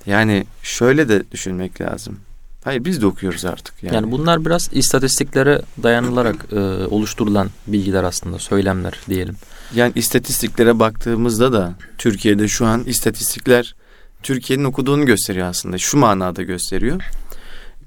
Yani 0.07 0.47
şöyle 0.63 1.09
de 1.09 1.23
düşünmek 1.33 1.81
lazım. 1.81 2.19
Hayır 2.65 2.85
biz 2.85 3.03
de 3.03 3.07
okuyoruz 3.07 3.45
artık. 3.45 3.83
Yani, 3.83 3.95
Yani 3.95 4.11
bunlar 4.13 4.45
biraz 4.45 4.69
istatistiklere 4.73 5.63
dayanılarak 5.83 6.47
e, 6.53 6.57
oluşturulan 6.87 7.51
bilgiler 7.67 8.05
aslında, 8.05 8.39
söylemler 8.39 9.01
diyelim. 9.09 9.37
Yani 9.75 9.93
istatistiklere 9.95 10.79
baktığımızda 10.79 11.53
da 11.53 11.75
Türkiye'de 11.99 12.49
şu 12.49 12.67
an 12.67 12.85
istatistikler 12.85 13.75
Türkiye'nin 14.23 14.65
okuduğunu 14.65 15.07
gösteriyor 15.07 15.47
aslında. 15.47 15.79
Şu 15.79 15.99
manada 15.99 16.43
gösteriyor. 16.43 17.03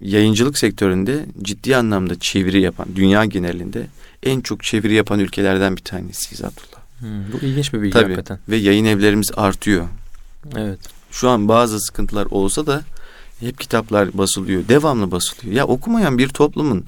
Yayıncılık 0.02 0.58
sektöründe 0.58 1.26
ciddi 1.42 1.78
anlamda 1.78 2.20
çeviri 2.20 2.62
yapan, 2.62 2.88
dünya 2.96 3.26
genelinde 3.26 3.88
en 4.26 4.42
çok 4.42 4.64
çeviri 4.64 4.94
yapan 4.94 5.20
ülkelerden 5.20 5.76
bir 5.76 5.82
tanesiyiz 5.82 6.42
Abdullah. 6.42 6.84
Hmm, 7.00 7.34
bu 7.34 7.46
ilginç 7.46 7.74
bir 7.74 7.82
bilgi 7.82 7.94
Tabii. 7.94 8.04
hakikaten. 8.04 8.40
Ve 8.50 8.56
yayın 8.58 8.86
evlerimiz 8.86 9.32
artıyor. 9.36 9.88
Evet. 10.58 10.80
Şu 11.12 11.30
an 11.30 11.48
bazı 11.48 11.80
sıkıntılar 11.80 12.26
olsa 12.26 12.68
da 12.68 12.84
hep 13.40 13.60
kitaplar 13.60 14.18
basılıyor. 14.18 14.68
Devamlı 14.68 15.12
basılıyor. 15.12 15.56
Ya 15.56 15.68
okumayan 15.68 16.18
bir 16.18 16.28
toplumun, 16.28 16.86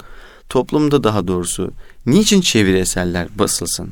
toplumda 0.48 1.04
daha 1.04 1.28
doğrusu 1.28 1.70
niçin 2.06 2.40
çeviri 2.40 2.78
eserler 2.78 3.28
basılsın? 3.38 3.90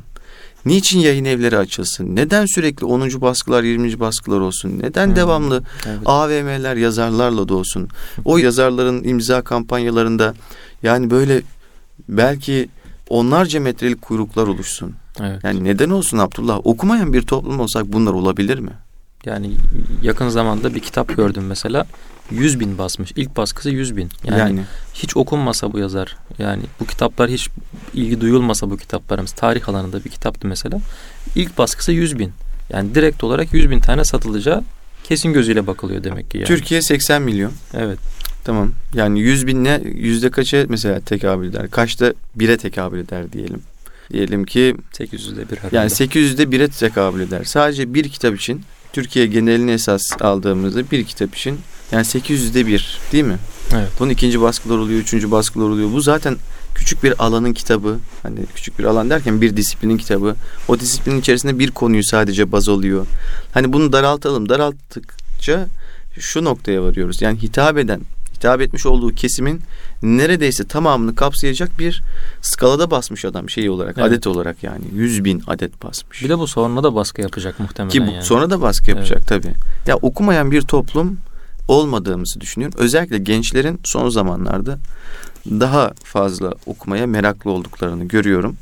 Niçin 0.66 0.98
yayın 0.98 1.24
evleri 1.24 1.58
açılsın? 1.58 2.16
Neden 2.16 2.46
sürekli 2.46 2.86
10. 2.86 3.20
baskılar, 3.20 3.62
20. 3.62 4.00
baskılar 4.00 4.40
olsun? 4.40 4.78
Neden 4.82 5.06
Hmm. 5.06 5.16
devamlı 5.16 5.62
evet. 5.86 5.98
AVM'ler 6.06 6.76
yazarlarla 6.76 7.48
da 7.48 7.54
olsun? 7.54 7.88
O 8.24 8.38
yazarların 8.46 9.04
imza 9.04 9.42
kampanyalarında 9.42 10.34
yani 10.82 11.10
böyle 11.10 11.42
belki 12.08 12.68
onlarca 13.08 13.60
metrelik 13.60 14.02
kuyruklar 14.02 14.46
oluşsun. 14.46 14.94
evet. 15.20 15.44
Yani 15.44 15.64
neden 15.64 15.90
olsun 15.90 16.18
Abdullah? 16.18 16.60
Okumayan 16.64 17.12
bir 17.12 17.22
toplum 17.22 17.60
olsak 17.60 17.84
bunlar 17.92 18.12
olabilir 18.12 18.58
mi? 18.58 18.72
Yani 19.24 19.50
yakın 20.02 20.28
zamanda 20.28 20.74
bir 20.74 20.80
kitap 20.80 21.16
gördüm 21.16 21.46
mesela. 21.46 21.86
100 22.30 22.60
bin 22.60 22.78
basmış. 22.78 23.12
İlk 23.16 23.36
baskısı 23.36 23.70
100 23.70 23.96
bin. 23.96 24.08
Yani, 24.24 24.38
Yani, 24.38 24.60
hiç 24.94 25.16
okunmasa 25.16 25.72
bu 25.72 25.78
yazar. 25.78 26.16
Yani 26.38 26.62
bu 26.80 26.84
kitaplar 26.84 27.30
hiç 27.30 27.48
ilgi 27.94 28.20
duyulmasa 28.20 28.70
bu 28.70 28.76
kitaplarımız. 28.76 29.32
Tarih 29.32 29.68
alanında 29.68 30.04
bir 30.04 30.10
kitaptı 30.10 30.48
mesela. 30.48 30.78
İlk 31.34 31.58
baskısı 31.58 31.92
100 31.92 32.18
bin. 32.18 32.32
Yani 32.70 32.94
direkt 32.94 33.24
olarak 33.24 33.54
100 33.54 33.70
bin 33.70 33.80
tane 33.80 34.04
satılacağı 34.04 34.62
kesin 35.04 35.32
gözüyle 35.32 35.66
bakılıyor 35.66 36.04
demek 36.04 36.30
ki 36.30 36.38
yani. 36.38 36.46
Türkiye 36.46 36.82
80 36.82 37.22
milyon. 37.22 37.52
Evet. 37.74 37.98
Tamam. 38.44 38.70
Yani 38.94 39.20
100 39.20 39.46
binle 39.46 39.82
yüzde 39.84 40.30
kaça 40.30 40.66
mesela 40.68 41.00
tekabül 41.00 41.48
eder? 41.48 41.70
Kaçta 41.70 42.14
bire 42.34 42.56
tekabül 42.56 42.98
eder 42.98 43.32
diyelim. 43.32 43.62
Diyelim 44.12 44.44
ki 44.44 44.76
800'de 44.92 45.50
bir 45.50 45.56
herhalde. 45.56 45.76
yani 45.76 45.90
800'de 45.90 46.50
bire 46.50 46.68
tekabül 46.68 47.20
eder. 47.20 47.44
Sadece 47.44 47.94
bir 47.94 48.08
kitap 48.08 48.36
için 48.36 48.62
Türkiye 48.92 49.26
genelini 49.26 49.70
esas 49.70 50.22
aldığımızda 50.22 50.90
bir 50.90 51.04
kitap 51.04 51.34
için 51.34 51.58
yani 51.92 52.04
800'de 52.04 52.66
bir 52.66 52.98
değil 53.12 53.24
mi? 53.24 53.38
Evet. 53.74 53.88
Bunun 53.98 54.10
ikinci 54.10 54.40
baskılar 54.40 54.78
oluyor, 54.78 55.00
üçüncü 55.00 55.30
baskılar 55.30 55.68
oluyor. 55.68 55.92
Bu 55.92 56.00
zaten 56.00 56.36
küçük 56.74 57.04
bir 57.04 57.24
alanın 57.24 57.52
kitabı. 57.52 57.98
Hani 58.22 58.38
küçük 58.54 58.78
bir 58.78 58.84
alan 58.84 59.10
derken 59.10 59.40
bir 59.40 59.56
disiplinin 59.56 59.96
kitabı. 59.96 60.36
O 60.68 60.80
disiplinin 60.80 61.20
içerisinde 61.20 61.58
bir 61.58 61.70
konuyu 61.70 62.04
sadece 62.04 62.52
baz 62.52 62.68
alıyor. 62.68 63.06
Hani 63.54 63.72
bunu 63.72 63.92
daraltalım. 63.92 64.48
Daralttıkça 64.48 65.66
şu 66.18 66.44
noktaya 66.44 66.82
varıyoruz. 66.82 67.22
Yani 67.22 67.42
hitap 67.42 67.78
eden, 67.78 68.00
hitap 68.34 68.60
etmiş 68.60 68.86
olduğu 68.86 69.14
kesimin 69.14 69.60
neredeyse 70.02 70.64
tamamını 70.64 71.14
kapsayacak 71.14 71.78
bir 71.78 72.02
skalada 72.42 72.90
basmış 72.90 73.24
adam 73.24 73.50
şey 73.50 73.70
olarak, 73.70 73.98
Evet. 73.98 74.08
adet 74.08 74.26
olarak 74.26 74.62
yani. 74.62 74.84
100 74.94 75.24
bin 75.24 75.42
adet 75.46 75.82
basmış. 75.84 76.22
Bir 76.24 76.28
de 76.28 76.38
bu 76.38 76.46
sonra 76.46 76.82
da 76.82 76.94
baskı 76.94 77.22
yapacak 77.22 77.60
muhtemelen 77.60 77.92
Ki 77.92 78.06
bu, 78.06 78.10
yani. 78.10 78.22
sonra 78.24 78.50
da 78.50 78.60
baskı 78.60 78.90
yapacak 78.90 79.26
tabii. 79.26 79.54
Ya 79.86 79.96
okumayan 79.96 80.50
bir 80.50 80.62
toplum 80.62 81.18
olmadığımızı 81.68 82.40
düşünüyorum. 82.40 82.78
Özellikle 82.80 83.18
gençlerin 83.18 83.80
son 83.84 84.08
zamanlarda 84.08 84.78
daha 85.46 85.92
fazla 86.04 86.54
okumaya 86.66 87.06
meraklı 87.06 87.50
olduklarını 87.50 88.04
görüyorum. 88.04 88.56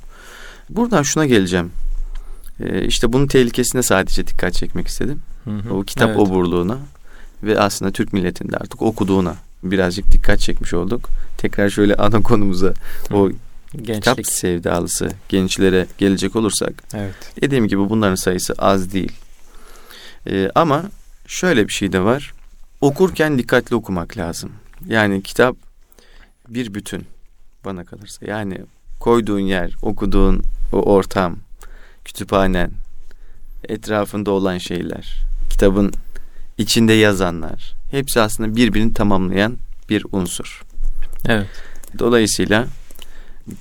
Buradan 0.71 1.03
şuna 1.03 1.27
geleceğim. 1.27 1.71
Ee, 2.61 2.85
işte 2.85 3.13
bunun 3.13 3.27
tehlikesine 3.27 3.83
sadece 3.83 4.27
dikkat 4.27 4.55
çekmek 4.55 4.89
istedim. 4.89 5.23
Hı 5.45 5.51
hı. 5.51 5.75
O 5.75 5.83
kitap 5.83 6.09
Evet. 6.09 6.19
oburluğuna 6.21 6.79
ve 7.43 7.61
aslında 7.61 7.91
Türk 7.93 8.13
milletinde 8.13 8.57
artık 8.57 8.83
okuduğuna 8.83 9.35
birazcık 9.63 10.13
dikkat 10.13 10.41
çekmiş 10.41 10.75
olduk. 10.75 11.09
Tekrar 11.39 11.71
şöyle 11.71 11.95
ana 11.95 12.23
konumuza 12.23 12.75
o 13.13 13.29
kitap 13.29 14.17
Gençlik. 14.17 14.27
sevdalısı 14.27 15.09
gençlere 15.29 15.87
gelecek 15.99 16.37
olursak 16.37 16.73
Evet. 16.95 17.15
Dediğim 17.41 17.69
gibi 17.69 17.91
bunların 17.91 18.15
sayısı 18.15 18.55
az 18.59 18.93
değil. 18.93 19.13
Ee, 20.27 20.51
ama 20.55 20.83
şöyle 21.27 21.69
bir 21.69 21.73
şey 21.73 21.93
de 21.93 22.01
var. 22.01 22.33
Okurken 22.81 23.39
dikkatli 23.39 23.77
okumak 23.77 24.17
lazım. 24.17 24.53
Yani 24.87 25.23
kitap 25.23 25.57
bir 26.49 26.75
bütün 26.75 27.07
bana 27.65 27.85
kalırsa. 27.85 28.27
Yani 28.27 28.61
koyduğun 29.01 29.41
yer, 29.41 29.75
okuduğun 29.83 30.43
o 30.73 30.77
ortam, 30.77 31.37
kütüphanen, 32.05 32.71
etrafında 33.69 34.31
olan 34.31 34.59
şeyler, 34.59 35.23
kitabın 35.51 35.93
içinde 36.59 36.93
yazanlar 36.93 37.73
hepsi 37.93 38.21
aslında 38.21 38.57
birbirini 38.57 38.95
tamamlayan 38.95 39.57
bir 39.89 40.07
unsur. 40.13 40.63
Evet. 41.29 41.47
Dolayısıyla 41.99 42.67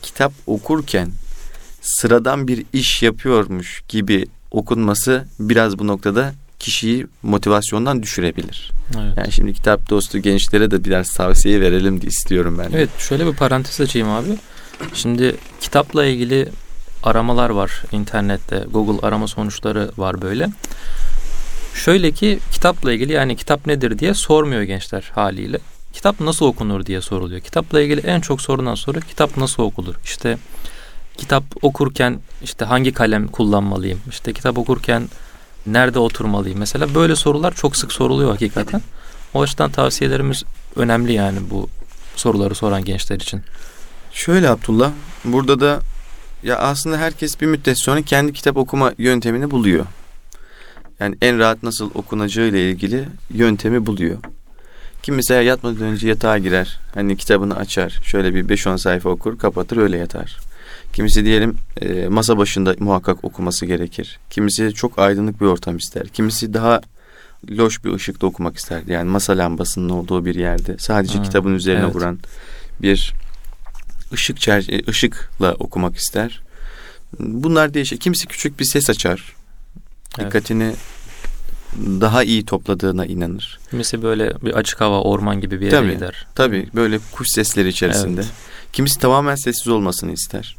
kitap 0.01 0.33
okurken 0.47 1.11
sıradan 1.81 2.47
bir 2.47 2.65
iş 2.73 3.03
yapıyormuş 3.03 3.83
gibi 3.87 4.25
okunması 4.51 5.25
biraz 5.39 5.79
bu 5.79 5.87
noktada 5.87 6.33
kişiyi 6.59 7.07
motivasyondan 7.23 8.03
düşürebilir. 8.03 8.71
Evet. 8.95 9.17
Yani 9.17 9.31
şimdi 9.31 9.53
kitap 9.53 9.89
dostu 9.89 10.17
gençlere 10.19 10.71
de 10.71 10.83
biraz 10.83 11.13
tavsiye 11.13 11.61
verelim 11.61 12.01
diye 12.01 12.09
istiyorum 12.09 12.57
ben. 12.59 12.71
Evet 12.77 12.89
şöyle 12.97 13.25
bir 13.25 13.33
parantez 13.33 13.81
açayım 13.81 14.09
abi. 14.09 14.29
Şimdi 14.93 15.35
kitapla 15.61 16.05
ilgili 16.05 16.49
aramalar 17.03 17.49
var 17.49 17.83
internette. 17.91 18.65
Google 18.71 19.07
arama 19.07 19.27
sonuçları 19.27 19.91
var 19.97 20.21
böyle. 20.21 20.49
Şöyle 21.73 22.11
ki 22.11 22.39
kitapla 22.51 22.93
ilgili 22.93 23.13
yani 23.13 23.35
kitap 23.35 23.67
nedir 23.67 23.99
diye 23.99 24.13
sormuyor 24.13 24.61
gençler 24.61 25.11
haliyle. 25.15 25.59
Kitap 25.93 26.19
nasıl 26.19 26.45
okunur 26.45 26.85
diye 26.85 27.01
soruluyor. 27.01 27.41
Kitapla 27.41 27.81
ilgili 27.81 28.01
en 28.01 28.19
çok 28.21 28.41
sorulan 28.41 28.75
soru 28.75 28.99
kitap 28.99 29.37
nasıl 29.37 29.63
okunur? 29.63 29.95
İşte 30.03 30.37
kitap 31.17 31.43
okurken 31.61 32.19
işte 32.43 32.65
hangi 32.65 32.93
kalem 32.93 33.27
kullanmalıyım? 33.27 33.99
İşte 34.09 34.33
kitap 34.33 34.57
okurken 34.57 35.09
nerede 35.65 35.99
oturmalıyım? 35.99 36.59
Mesela 36.59 36.95
böyle 36.95 37.15
sorular 37.15 37.53
çok 37.53 37.75
sık 37.75 37.91
soruluyor 37.91 38.31
hakikaten. 38.31 38.81
O 39.33 39.41
açıdan 39.41 39.71
tavsiyelerimiz 39.71 40.43
önemli 40.75 41.13
yani 41.13 41.39
bu 41.49 41.69
soruları 42.15 42.55
soran 42.55 42.85
gençler 42.85 43.15
için. 43.15 43.41
Şöyle 44.11 44.49
Abdullah, 44.49 44.91
burada 45.25 45.59
da 45.59 45.79
ya 46.43 46.57
aslında 46.57 46.97
herkes 46.97 47.41
bir 47.41 47.45
müddet 47.45 47.79
sonra 47.79 48.01
kendi 48.01 48.33
kitap 48.33 48.57
okuma 48.57 48.93
yöntemini 48.97 49.51
buluyor. 49.51 49.85
Yani 51.01 51.15
en 51.21 51.39
rahat 51.39 51.63
nasıl 51.63 51.91
okunacağı 51.93 52.47
ile 52.47 52.69
ilgili 52.69 53.05
yöntemi 53.33 53.85
buluyor. 53.85 54.17
Kim 55.03 55.15
mesela 55.15 55.41
yatmadan 55.41 55.81
önce 55.81 56.07
yatağa 56.07 56.37
girer. 56.37 56.79
Hani 56.93 57.17
kitabını 57.17 57.55
açar. 57.55 57.99
Şöyle 58.03 58.33
bir 58.35 58.43
5-10 58.57 58.77
sayfa 58.77 59.09
okur, 59.09 59.37
kapatır 59.37 59.77
öyle 59.77 59.97
yatar. 59.97 60.37
Kimisi 60.93 61.25
diyelim 61.25 61.55
e, 61.81 62.07
masa 62.07 62.37
başında 62.37 62.75
muhakkak 62.79 63.23
okuması 63.23 63.65
gerekir. 63.65 64.19
Kimisi 64.29 64.73
çok 64.73 64.99
aydınlık 64.99 65.41
bir 65.41 65.45
ortam 65.45 65.77
ister. 65.77 66.07
Kimisi 66.07 66.53
daha 66.53 66.81
loş 67.51 67.83
bir 67.85 67.93
ışıkta 67.93 68.27
okumak 68.27 68.57
ister. 68.57 68.81
Yani 68.87 69.09
masa 69.09 69.37
lambasının 69.37 69.89
olduğu 69.89 70.25
bir 70.25 70.35
yerde. 70.35 70.75
Sadece 70.77 71.15
Hmm, 71.17 71.23
kitabın 71.23 71.53
üzerine 71.55 71.83
evet. 71.83 71.95
vuran 71.95 72.19
bir 72.81 73.13
ışık 74.13 74.37
çerçe- 74.37 74.89
ışıkla 74.89 75.53
okumak 75.53 75.97
ister. 75.97 76.41
Bunlar 77.19 77.73
değişir. 77.73 77.97
Kimisi 77.97 78.27
küçük 78.27 78.59
bir 78.59 78.65
ses 78.65 78.89
açar. 78.89 79.35
Evet. 80.19 80.27
Dikkatini 80.27 80.73
daha 81.77 82.23
iyi 82.23 82.45
topladığına 82.45 83.05
inanır. 83.05 83.59
Kimisi 83.69 84.03
böyle 84.03 84.33
bir 84.41 84.51
açık 84.51 84.81
hava, 84.81 85.01
orman 85.01 85.41
gibi 85.41 85.61
bir 85.61 85.65
yere 85.65 85.75
Tabii. 85.75 85.93
gider. 85.93 86.27
Tabii 86.35 86.67
böyle 86.75 86.99
kuş 87.11 87.27
sesleri 87.29 87.67
içerisinde. 87.67 88.21
Evet. 88.21 88.31
Kimisi 88.73 88.99
tamamen 88.99 89.35
sessiz 89.35 89.67
olmasını 89.67 90.11
ister. 90.11 90.57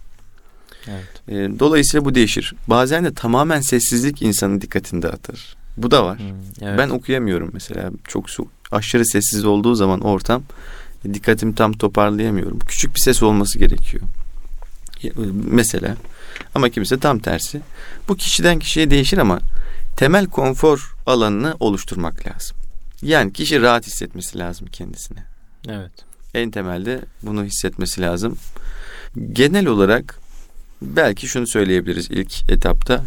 Evet. 0.89 1.29
E, 1.29 1.59
dolayısıyla 1.59 2.05
bu 2.05 2.15
değişir. 2.15 2.55
Bazen 2.69 3.05
de 3.05 3.15
tamamen 3.15 3.61
sessizlik 3.61 4.23
insanın 4.23 4.61
dikkatini 4.61 5.03
dağıtır. 5.03 5.57
Bu 5.77 5.91
da 5.91 6.05
var. 6.05 6.19
Hmm, 6.19 6.27
evet. 6.61 6.79
Ben 6.79 6.89
okuyamıyorum 6.89 7.51
mesela. 7.53 7.91
Çok 8.09 8.31
su, 8.31 8.49
aşırı 8.71 9.07
sessiz 9.07 9.45
olduğu 9.45 9.75
zaman 9.75 10.01
ortam 10.01 10.43
Dikkatimi 11.15 11.55
tam 11.55 11.73
toparlayamıyorum. 11.73 12.59
Küçük 12.59 12.95
bir 12.95 13.01
ses 13.01 13.23
olması 13.23 13.59
gerekiyor. 13.59 14.03
Mesela 15.51 15.97
ama 16.55 16.69
kimse 16.69 16.99
tam 16.99 17.19
tersi. 17.19 17.61
Bu 18.09 18.17
kişiden 18.17 18.59
kişiye 18.59 18.91
değişir 18.91 19.19
ama 19.19 19.41
temel 19.97 20.27
konfor 20.27 20.95
alanını 21.07 21.57
oluşturmak 21.61 22.27
lazım. 22.27 22.57
Yani 23.03 23.33
kişi 23.33 23.63
rahat 23.63 23.87
hissetmesi 23.87 24.39
lazım 24.39 24.67
kendisine. 24.73 25.19
Evet. 25.69 25.93
En 26.35 26.51
temelde 26.51 27.01
bunu 27.23 27.45
hissetmesi 27.45 28.01
lazım. 28.03 28.37
Genel 29.33 29.67
olarak 29.67 30.19
belki 30.83 31.29
şunu 31.29 31.47
söyleyebiliriz 31.47 32.11
ilk 32.11 32.51
etapta. 32.51 33.05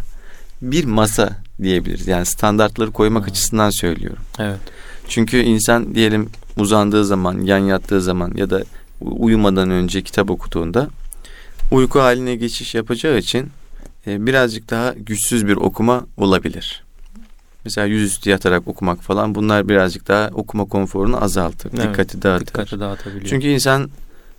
Bir 0.61 0.85
masa 0.85 1.37
diyebiliriz. 1.61 2.07
Yani 2.07 2.25
standartları 2.25 2.91
koymak 2.91 3.23
hmm. 3.23 3.31
açısından 3.31 3.69
söylüyorum. 3.69 4.23
Evet. 4.39 4.59
Çünkü 5.07 5.37
insan 5.37 5.95
diyelim 5.95 6.29
uzandığı 6.57 7.05
zaman, 7.05 7.41
yan 7.41 7.57
yattığı 7.57 8.01
zaman 8.01 8.31
ya 8.35 8.49
da 8.49 8.63
uyumadan 9.01 9.69
önce 9.69 10.01
kitap 10.01 10.31
okuduğunda 10.31 10.89
uyku 11.71 11.99
haline 11.99 12.35
geçiş 12.35 12.75
yapacağı 12.75 13.17
için 13.17 13.49
e, 14.07 14.25
birazcık 14.25 14.69
daha 14.69 14.93
güçsüz 14.93 15.47
bir 15.47 15.55
okuma 15.55 16.05
olabilir. 16.17 16.83
Mesela 17.65 17.87
yüzüstü 17.87 18.29
yatarak 18.29 18.67
okumak 18.67 19.01
falan 19.01 19.35
bunlar 19.35 19.69
birazcık 19.69 20.07
daha 20.07 20.29
okuma 20.33 20.65
konforunu 20.65 21.23
azaltır. 21.23 21.71
Evet, 21.77 21.89
dikkati 21.89 22.21
dağıtır. 22.21 22.47
Dikkati 22.47 22.79
dağıtabiliyor. 22.79 23.25
Çünkü 23.25 23.47
insan 23.47 23.89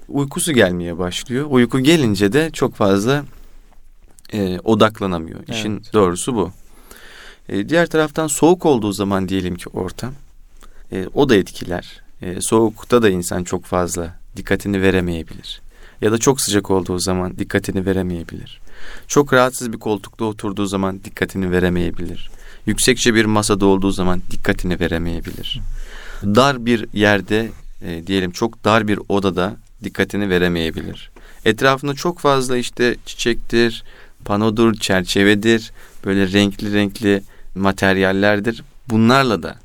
uykusu 0.09 0.53
gelmeye 0.53 0.99
başlıyor. 0.99 1.47
Uyku 1.51 1.81
gelince 1.81 2.33
de 2.33 2.51
çok 2.51 2.75
fazla 2.75 3.25
e, 4.33 4.59
odaklanamıyor. 4.65 5.39
Evet. 5.39 5.49
İşin 5.49 5.83
doğrusu 5.93 6.35
bu. 6.35 6.51
E, 7.49 7.69
diğer 7.69 7.87
taraftan 7.87 8.27
soğuk 8.27 8.67
olduğu 8.67 8.93
zaman 8.93 9.29
diyelim 9.29 9.55
ki 9.55 9.69
ortam 9.69 10.13
e, 10.93 11.07
o 11.15 11.29
da 11.29 11.37
etkiler. 11.37 12.03
E, 12.23 12.41
soğukta 12.41 13.03
da 13.03 13.11
insan 13.11 13.45
çok 13.45 13.65
fazla 13.65 14.15
dikkatini 14.37 14.83
veremeyebilir. 14.83 15.61
Ya 16.03 16.13
da 16.13 16.19
çok 16.19 16.41
sıcak 16.41 16.71
olduğu 16.71 16.99
zaman 16.99 17.39
dikkatini 17.39 17.87
veremeyebilir. 17.87 18.61
Çok 19.07 19.33
rahatsız 19.33 19.73
bir 19.73 19.79
koltukta 19.79 20.25
oturduğu 20.25 20.67
zaman 20.67 21.05
dikkatini 21.05 21.51
veremeyebilir. 21.51 22.31
Yüksekçe 22.67 23.15
bir 23.15 23.25
masada 23.25 23.67
olduğu 23.67 23.91
zaman 23.91 24.23
dikkatini 24.31 24.81
veremeyebilir. 24.81 25.61
Dar 26.23 26.67
bir 26.67 26.87
yerde 26.93 27.51
e, 27.83 28.07
diyelim 28.07 28.31
çok 28.31 28.65
dar 28.65 28.89
bir 28.89 29.01
odada 29.09 29.57
dikkatini 29.85 30.31
veremeyebilir. 30.31 31.11
Etrafında 31.45 31.95
çok 31.95 32.19
fazla 32.19 32.57
işte 32.57 32.97
çiçektir, 33.07 33.85
panodur, 34.25 34.75
çerçevedir, 34.75 35.73
böyle 36.05 36.33
renkli 36.33 36.73
renkli 36.73 37.23
materyallerdir. 37.55 38.63
Bunlarla 38.89 39.43
da 39.43 39.59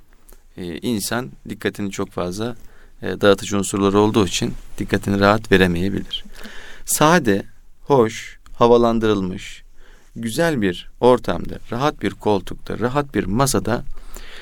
e, 0.57 0.77
insan 0.77 1.29
dikkatini 1.49 1.91
çok 1.91 2.11
fazla 2.11 2.55
e, 3.01 3.21
dağıtıcı 3.21 3.57
unsurları 3.57 3.99
olduğu 3.99 4.27
için 4.27 4.53
dikkatini 4.77 5.19
rahat 5.19 5.51
veremeyebilir. 5.51 6.23
Sade, 6.85 7.43
hoş, 7.81 8.39
havalandırılmış, 8.53 9.63
güzel 10.15 10.61
bir 10.61 10.89
ortamda, 10.99 11.59
rahat 11.71 12.01
bir 12.01 12.11
koltukta, 12.11 12.79
rahat 12.79 13.15
bir 13.15 13.23
masada 13.23 13.83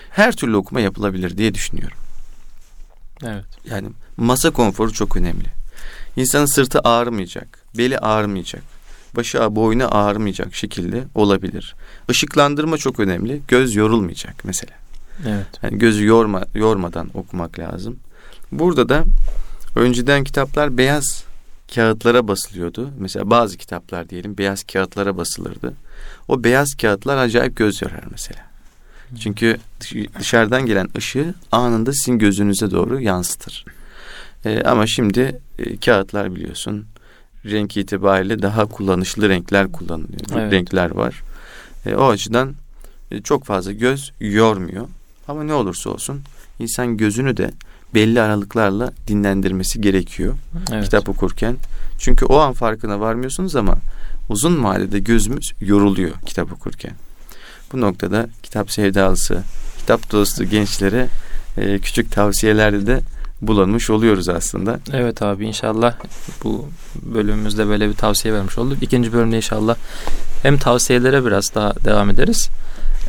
her 0.10 0.36
türlü 0.36 0.56
okuma 0.56 0.82
yapılabilir 0.82 1.38
diye 1.38 1.54
düşünüyorum. 1.54 1.98
Evet. 3.24 3.46
Yani 3.66 3.88
masa 4.18 4.50
konforu 4.50 4.94
çok 4.94 5.18
önemli. 5.18 5.48
İnsanın 6.16 6.46
sırtı 6.46 6.80
ağrımayacak, 6.80 7.60
beli 7.78 8.00
ağrımayacak, 8.00 8.64
başı 9.16 9.56
boynu 9.56 9.96
ağrımayacak 9.96 10.56
şekilde 10.56 11.04
olabilir. 11.16 11.76
Işıklandırma 12.10 12.78
çok 12.78 13.00
önemli. 13.00 13.42
Göz 13.48 13.76
yorulmayacak 13.76 14.46
mesela. 14.46 14.74
Evet. 15.28 15.48
Yani 15.62 15.80
gözü 15.80 16.06
yorma, 16.06 16.46
yormadan 16.56 17.10
okumak 17.14 17.60
lazım. 17.60 18.00
Burada 18.52 18.90
da 18.90 19.04
önceden 19.76 20.24
kitaplar 20.24 20.78
beyaz 20.78 21.24
kağıtlara 21.76 22.28
basılıyordu. 22.28 22.90
Mesela 22.98 23.30
bazı 23.30 23.58
kitaplar 23.58 24.10
diyelim 24.10 24.38
beyaz 24.38 24.64
kağıtlara 24.64 25.18
basılırdı. 25.18 25.74
O 26.28 26.44
beyaz 26.44 26.76
kağıtlar 26.76 27.18
acayip 27.18 27.56
göz 27.56 27.82
yorar 27.82 28.04
mesela. 28.12 28.50
Çünkü 29.20 29.58
dışarıdan 30.20 30.66
gelen 30.66 30.90
ışığı 30.98 31.34
anında 31.52 31.94
sizin 31.94 32.20
gözünüze 32.20 32.72
doğru 32.72 33.00
yansıtır. 33.02 33.66
Ee, 34.46 34.64
ama 34.64 34.88
şimdi 34.88 35.42
e, 35.60 35.78
kağıtlar 35.78 36.36
biliyorsun 36.36 36.86
renk 37.46 37.78
itibariyle 37.78 38.42
daha 38.42 38.66
kullanışlı 38.66 39.30
renkler 39.30 39.72
kullanılıyor. 39.72 40.22
Evet. 40.34 40.54
Renkler 40.54 40.92
var. 40.92 41.24
E, 41.86 41.96
o 41.96 42.10
açıdan 42.10 42.56
e, 43.12 43.22
çok 43.22 43.46
fazla 43.46 43.72
göz 43.72 44.12
yormuyor. 44.20 44.88
Ama 45.28 45.44
ne 45.44 45.54
olursa 45.54 45.90
olsun 45.90 46.22
insan 46.60 46.98
gözünü 46.98 47.38
de 47.38 47.52
belli 47.94 48.22
aralıklarla 48.22 48.92
dinlendirmesi 49.08 49.82
gerekiyor 49.82 50.36
evet. 50.72 50.84
kitap 50.84 51.10
okurken. 51.10 51.58
Çünkü 52.00 52.26
o 52.26 52.38
an 52.38 52.54
farkına 52.54 53.00
varmıyorsunuz 53.00 53.56
ama 53.56 53.78
uzun 54.30 54.64
vadede 54.64 55.00
gözümüz 55.00 55.54
yoruluyor 55.62 56.12
kitap 56.26 56.54
okurken. 56.54 56.92
Bu 57.74 57.82
noktada 57.82 58.30
kitap 58.44 58.72
sevdalısı, 58.72 59.44
kitap 59.78 60.12
dostu 60.12 60.44
gençlere 60.44 61.08
e, 61.58 61.80
küçük 61.80 62.12
tavsiyelerde 62.12 62.88
de 62.88 63.02
bulanmış 63.42 63.90
oluyoruz 63.90 64.30
aslında. 64.30 64.80
Evet 64.94 65.22
abi 65.22 65.46
inşallah 65.46 65.94
bu 66.44 66.70
bölümümüzde 67.04 67.68
böyle 67.68 67.90
bir 67.90 67.94
tavsiye 67.94 68.34
vermiş 68.34 68.58
olduk. 68.58 68.84
İkinci 68.84 69.14
bölümde 69.14 69.36
inşallah 69.36 69.76
hem 70.44 70.58
tavsiyelere 70.58 71.26
biraz 71.26 71.56
daha 71.56 71.74
devam 71.86 72.10
ederiz. 72.10 72.50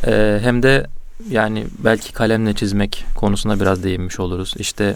Ee, 0.07 0.39
hem 0.43 0.63
de 0.63 0.87
yani 1.29 1.67
belki 1.79 2.13
kalemle 2.13 2.53
çizmek 2.53 3.05
konusuna 3.15 3.59
biraz 3.59 3.83
değinmiş 3.83 4.19
oluruz. 4.19 4.53
İşte 4.57 4.95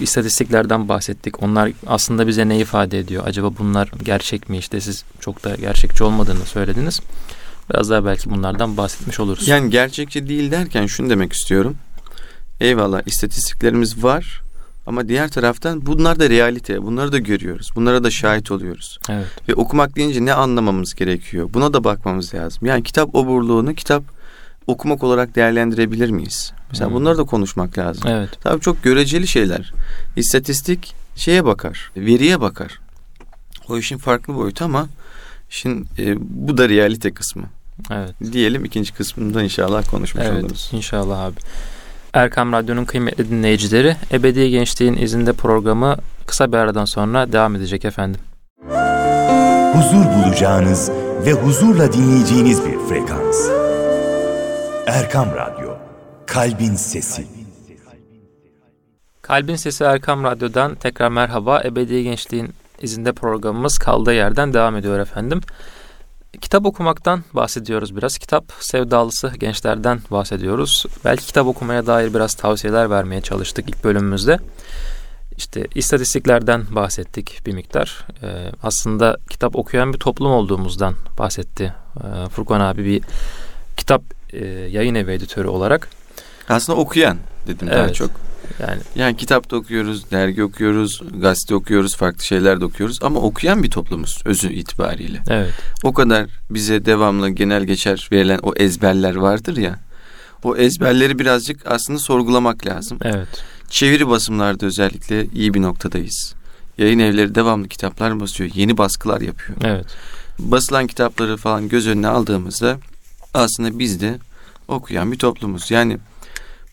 istatistiklerden 0.00 0.88
bahsettik. 0.88 1.42
Onlar 1.42 1.70
aslında 1.86 2.26
bize 2.26 2.48
ne 2.48 2.58
ifade 2.58 2.98
ediyor? 2.98 3.22
Acaba 3.26 3.50
bunlar 3.58 3.90
gerçek 4.02 4.48
mi? 4.48 4.58
İşte 4.58 4.80
siz 4.80 5.04
çok 5.20 5.44
da 5.44 5.54
gerçekçi 5.54 6.04
olmadığını 6.04 6.44
söylediniz. 6.44 7.00
Biraz 7.70 7.90
daha 7.90 8.04
belki 8.04 8.30
bunlardan 8.30 8.76
bahsetmiş 8.76 9.20
oluruz. 9.20 9.48
Yani 9.48 9.70
gerçekçi 9.70 10.28
değil 10.28 10.50
derken 10.50 10.86
şunu 10.86 11.10
demek 11.10 11.32
istiyorum. 11.32 11.76
Eyvallah 12.60 13.02
istatistiklerimiz 13.06 14.04
var 14.04 14.42
ama 14.86 15.08
diğer 15.08 15.30
taraftan 15.30 15.86
bunlar 15.86 16.20
da 16.20 16.30
realite. 16.30 16.82
Bunları 16.82 17.12
da 17.12 17.18
görüyoruz. 17.18 17.70
Bunlara 17.76 18.04
da 18.04 18.10
şahit 18.10 18.50
oluyoruz. 18.50 18.98
Evet. 19.10 19.26
Ve 19.48 19.54
okumak 19.54 19.96
deyince 19.96 20.24
ne 20.24 20.32
anlamamız 20.32 20.94
gerekiyor? 20.94 21.50
Buna 21.54 21.72
da 21.72 21.84
bakmamız 21.84 22.34
lazım. 22.34 22.66
Yani 22.66 22.82
kitap 22.82 23.14
oburluğunu 23.14 23.74
kitap 23.74 24.02
okumak 24.68 25.04
olarak 25.04 25.36
değerlendirebilir 25.36 26.10
miyiz? 26.10 26.52
Mesela 26.70 26.88
hmm. 26.88 26.96
bunları 26.96 27.18
da 27.18 27.24
konuşmak 27.24 27.78
lazım. 27.78 28.10
Evet. 28.10 28.30
Tabii 28.40 28.60
çok 28.60 28.82
göreceli 28.82 29.26
şeyler. 29.26 29.72
İstatistik 30.16 30.94
şeye 31.16 31.44
bakar, 31.44 31.92
veriye 31.96 32.40
bakar. 32.40 32.80
O 33.68 33.78
işin 33.78 33.98
farklı 33.98 34.34
boyutu 34.34 34.64
ama 34.64 34.88
işin 35.50 35.86
e, 35.98 36.16
bu 36.20 36.58
da 36.58 36.68
realite 36.68 37.10
kısmı. 37.10 37.44
Evet. 37.90 38.32
Diyelim 38.32 38.64
ikinci 38.64 38.94
kısmında 38.94 39.42
inşallah 39.42 39.90
konuşmuş 39.90 40.24
evet, 40.26 40.44
oluruz. 40.44 40.70
İnşallah 40.72 41.20
abi. 41.20 41.36
Erkam 42.12 42.52
Radyo'nun 42.52 42.84
kıymetli 42.84 43.30
dinleyicileri 43.30 43.96
Ebedi 44.12 44.50
Gençliğin 44.50 44.96
izinde 44.96 45.32
programı 45.32 45.96
kısa 46.26 46.52
bir 46.52 46.56
aradan 46.56 46.84
sonra 46.84 47.32
devam 47.32 47.56
edecek 47.56 47.84
efendim. 47.84 48.20
Huzur 49.72 50.04
bulacağınız 50.04 50.90
ve 51.26 51.32
huzurla 51.32 51.92
dinleyeceğiniz 51.92 52.60
bir 52.64 52.78
frekans. 52.88 53.57
Erkam 54.98 55.28
Radyo, 55.30 55.76
Kalbin 56.26 56.74
Sesi. 56.74 57.26
Kalbin 59.22 59.56
Sesi 59.56 59.84
Erkam 59.84 60.24
Radyo'dan 60.24 60.74
tekrar 60.74 61.08
merhaba. 61.08 61.62
Ebedi 61.64 62.02
Gençliğin 62.02 62.54
izinde 62.80 63.12
programımız 63.12 63.78
kaldığı 63.78 64.14
yerden 64.14 64.54
devam 64.54 64.76
ediyor 64.76 64.98
efendim. 64.98 65.40
Kitap 66.40 66.66
okumaktan 66.66 67.24
bahsediyoruz 67.32 67.96
biraz. 67.96 68.18
Kitap 68.18 68.44
sevdalısı 68.60 69.32
gençlerden 69.38 70.00
bahsediyoruz. 70.10 70.86
Belki 71.04 71.26
kitap 71.26 71.46
okumaya 71.46 71.86
dair 71.86 72.14
biraz 72.14 72.34
tavsiyeler 72.34 72.90
vermeye 72.90 73.20
çalıştık 73.20 73.68
ilk 73.68 73.84
bölümümüzde. 73.84 74.38
İşte 75.36 75.66
istatistiklerden 75.74 76.64
bahsettik 76.70 77.40
bir 77.46 77.52
miktar. 77.52 78.06
Ee, 78.22 78.26
aslında 78.62 79.16
kitap 79.30 79.56
okuyan 79.56 79.92
bir 79.92 79.98
toplum 79.98 80.32
olduğumuzdan 80.32 80.94
bahsetti 81.18 81.74
ee, 81.96 82.28
Furkan 82.28 82.60
abi 82.60 82.84
bir 82.84 83.02
kitap 83.76 84.17
e, 84.32 84.46
yayın 84.46 84.94
evi 84.94 85.12
editörü 85.12 85.48
olarak. 85.48 85.88
Aslında 86.48 86.78
okuyan 86.78 87.18
dedim 87.46 87.68
evet. 87.70 87.78
daha 87.78 87.92
çok. 87.92 88.10
Yani 88.60 88.80
yani 88.94 89.16
kitap 89.16 89.50
da 89.50 89.56
okuyoruz, 89.56 90.10
dergi 90.10 90.42
okuyoruz, 90.42 91.02
gazete 91.14 91.54
okuyoruz, 91.54 91.96
farklı 91.96 92.24
şeyler 92.24 92.60
de 92.60 92.64
okuyoruz 92.64 92.98
ama 93.02 93.20
okuyan 93.20 93.62
bir 93.62 93.70
toplumuz 93.70 94.22
özü 94.24 94.52
itibariyle. 94.52 95.22
Evet. 95.30 95.52
O 95.82 95.92
kadar 95.92 96.26
bize 96.50 96.84
devamlı 96.84 97.30
genel 97.30 97.64
geçer 97.64 98.08
verilen 98.12 98.38
o 98.42 98.54
ezberler 98.56 99.14
vardır 99.14 99.56
ya. 99.56 99.78
O 100.44 100.56
ezberleri 100.56 101.18
birazcık 101.18 101.66
aslında 101.66 101.98
sorgulamak 101.98 102.66
lazım. 102.66 102.98
Evet. 103.04 103.28
Çeviri 103.70 104.08
basımlarda 104.08 104.66
özellikle 104.66 105.26
iyi 105.26 105.54
bir 105.54 105.62
noktadayız. 105.62 106.34
Yayın 106.78 106.98
evleri 106.98 107.34
devamlı 107.34 107.68
kitaplar 107.68 108.20
basıyor, 108.20 108.50
yeni 108.54 108.78
baskılar 108.78 109.20
yapıyor. 109.20 109.58
Evet. 109.64 109.86
Basılan 110.38 110.86
kitapları 110.86 111.36
falan 111.36 111.68
göz 111.68 111.86
önüne 111.86 112.08
aldığımızda 112.08 112.78
aslında 113.34 113.78
biz 113.78 114.00
de 114.00 114.18
okuyan 114.68 115.12
bir 115.12 115.18
toplumuz. 115.18 115.70
Yani 115.70 115.98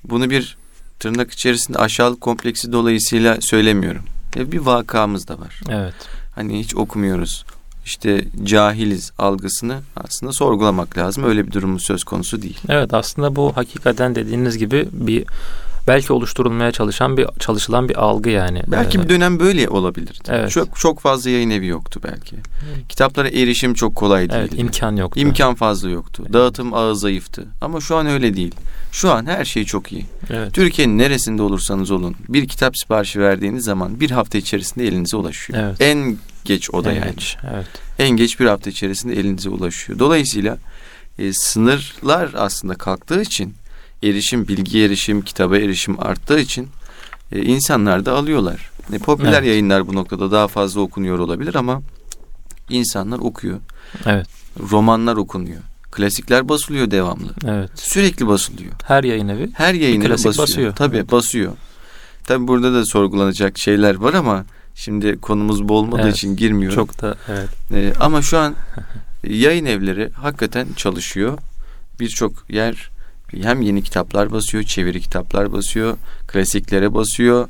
bunu 0.04 0.30
bir 0.30 0.58
tırnak 1.00 1.32
içerisinde 1.32 1.78
aşağılık 1.78 2.22
kompleksi 2.22 2.72
dolayısıyla 2.72 3.42
söylemiyorum. 3.42 4.04
E, 4.36 4.52
bir 4.52 4.60
vakamız 4.60 5.28
da 5.28 5.40
var. 5.40 5.62
Evet. 5.70 5.94
Hani 6.36 6.60
hiç 6.60 6.76
okumuyoruz. 6.76 7.46
İşte 7.86 8.26
cahiliz 8.44 9.12
algısını 9.18 9.82
aslında 9.98 10.32
sorgulamak 10.32 10.98
lazım. 10.98 11.24
Öyle 11.24 11.48
bir 11.48 11.52
durumumuz 11.52 11.84
söz 11.84 12.04
konusu 12.04 12.42
değil. 12.42 12.60
Evet 12.70 12.94
aslında 12.94 13.36
bu 13.36 13.52
hakikaten 13.56 14.16
dediğiniz 14.16 14.58
gibi 14.58 14.88
bir 14.92 15.26
belki 15.88 16.14
oluşturulmaya 16.14 16.72
çalışan 16.72 17.18
bir 17.18 17.28
çalışılan 17.40 17.90
bir 17.90 17.96
algı 18.04 18.30
yani. 18.30 18.62
Belki 18.68 18.98
Ee, 18.98 19.04
bir 19.04 19.10
dönem 19.10 19.40
böyle 19.40 19.70
olabilirdi. 19.70 20.20
Evet. 20.28 20.52
Çok 20.52 20.80
çok 20.80 21.00
fazla 21.00 21.30
yayın 21.30 21.50
evi 21.50 21.68
yoktu 21.68 22.00
belki. 22.04 22.36
Kitaplara 22.90 23.30
erişim 23.30 23.74
çok 23.74 23.96
kolay 23.96 24.22
değildi. 24.30 24.38
Evet 24.40 24.60
imkan 24.60 24.96
yoktu. 24.96 25.20
İmkan 25.20 25.56
fazla 25.56 25.90
yoktu. 25.90 26.24
Dağıtım 26.34 26.74
ağı 26.74 26.96
zayıftı. 26.96 27.48
Ama 27.62 27.82
şu 27.82 27.96
an 27.96 28.08
öyle 28.08 28.36
değil. 28.36 28.56
Şu 28.92 29.12
an 29.12 29.26
her 29.26 29.46
şey 29.46 29.66
çok 29.66 29.92
iyi. 29.92 30.06
Evet. 30.30 30.54
Türkiye'nin 30.54 30.98
neresinde 30.98 31.42
olursanız 31.42 31.92
olun 31.92 32.16
bir 32.30 32.48
kitap 32.48 32.78
siparişi 32.78 33.20
verdiğiniz 33.20 33.64
zaman 33.64 34.00
bir 34.00 34.12
hafta 34.12 34.38
içerisinde 34.38 34.88
elinize 34.88 35.18
ulaşıyor. 35.18 35.60
Evet. 35.60 35.82
En 35.82 36.18
geç 36.46 36.70
o 36.74 36.84
da 36.84 36.92
En 36.92 36.96
yani. 36.96 37.12
geç, 37.12 37.38
Evet. 37.54 37.66
En 38.00 38.10
geç 38.10 38.40
bir 38.40 38.46
hafta 38.46 38.70
içerisinde 38.70 39.14
elinize 39.20 39.50
ulaşıyor. 39.50 40.00
Dolayısıyla 40.00 40.58
e, 41.20 41.34
sınırlar 41.34 42.30
aslında 42.38 42.74
kalktığı 42.76 43.22
için 43.22 43.54
erişim, 44.04 44.48
bilgi 44.48 44.80
erişim, 44.84 45.22
kitaba 45.22 45.58
erişim 45.58 46.00
arttığı 46.04 46.40
için 46.40 46.68
e, 47.32 47.42
insanlar 47.42 48.06
da 48.06 48.14
alıyorlar. 48.14 48.72
E, 48.94 48.98
popüler 49.00 49.34
Evet. 49.34 49.48
yayınlar 49.48 49.88
bu 49.88 49.96
noktada 49.96 50.32
daha 50.32 50.48
fazla 50.48 50.82
okunuyor 50.82 51.20
olabilir 51.20 51.56
ama 51.56 51.82
insanlar 52.70 53.20
okuyor. 53.20 53.60
Evet. 54.06 54.28
Romanlar 54.72 55.16
okunuyor. 55.16 55.62
Klasikler 55.92 56.50
basılıyor 56.50 56.92
devamlı. 56.92 57.34
Evet. 57.48 57.70
Sürekli 57.76 58.28
basılıyor. 58.28 58.72
Her 58.88 59.04
yayın 59.04 59.28
evi 59.28 59.50
Her 59.54 59.74
yayın 59.74 60.02
evi 60.02 60.08
klasik 60.08 60.26
basıyor. 60.28 60.48
basıyor. 60.48 60.76
Tabii 60.76 60.98
Evet. 60.98 61.12
basıyor. 61.12 61.54
Tabii 62.24 62.48
burada 62.48 62.74
da 62.74 62.86
sorgulanacak 62.86 63.58
şeyler 63.58 63.96
var 63.96 64.14
ama 64.14 64.46
şimdi 64.76 65.18
konumuz 65.22 65.68
bu 65.70 65.78
olmadığı 65.78 66.02
Evet. 66.02 66.16
için 66.16 66.36
girmiyorum. 66.36 66.76
çok 66.76 67.02
da 67.02 67.16
evet. 67.30 67.50
Ee, 67.74 67.94
ama 68.00 68.22
şu 68.22 68.38
an 68.38 68.56
yayın 69.24 69.66
evleri 69.66 70.10
hakikaten 70.10 70.68
çalışıyor. 70.76 71.38
Birçok 72.00 72.50
yer 72.50 72.90
hem 73.44 73.62
yeni 73.62 73.82
kitaplar 73.82 74.32
basıyor, 74.32 74.64
çeviri 74.64 75.02
kitaplar 75.02 75.54
basıyor, 75.54 75.98
klasiklere 76.28 76.94
basıyor. 76.94 77.48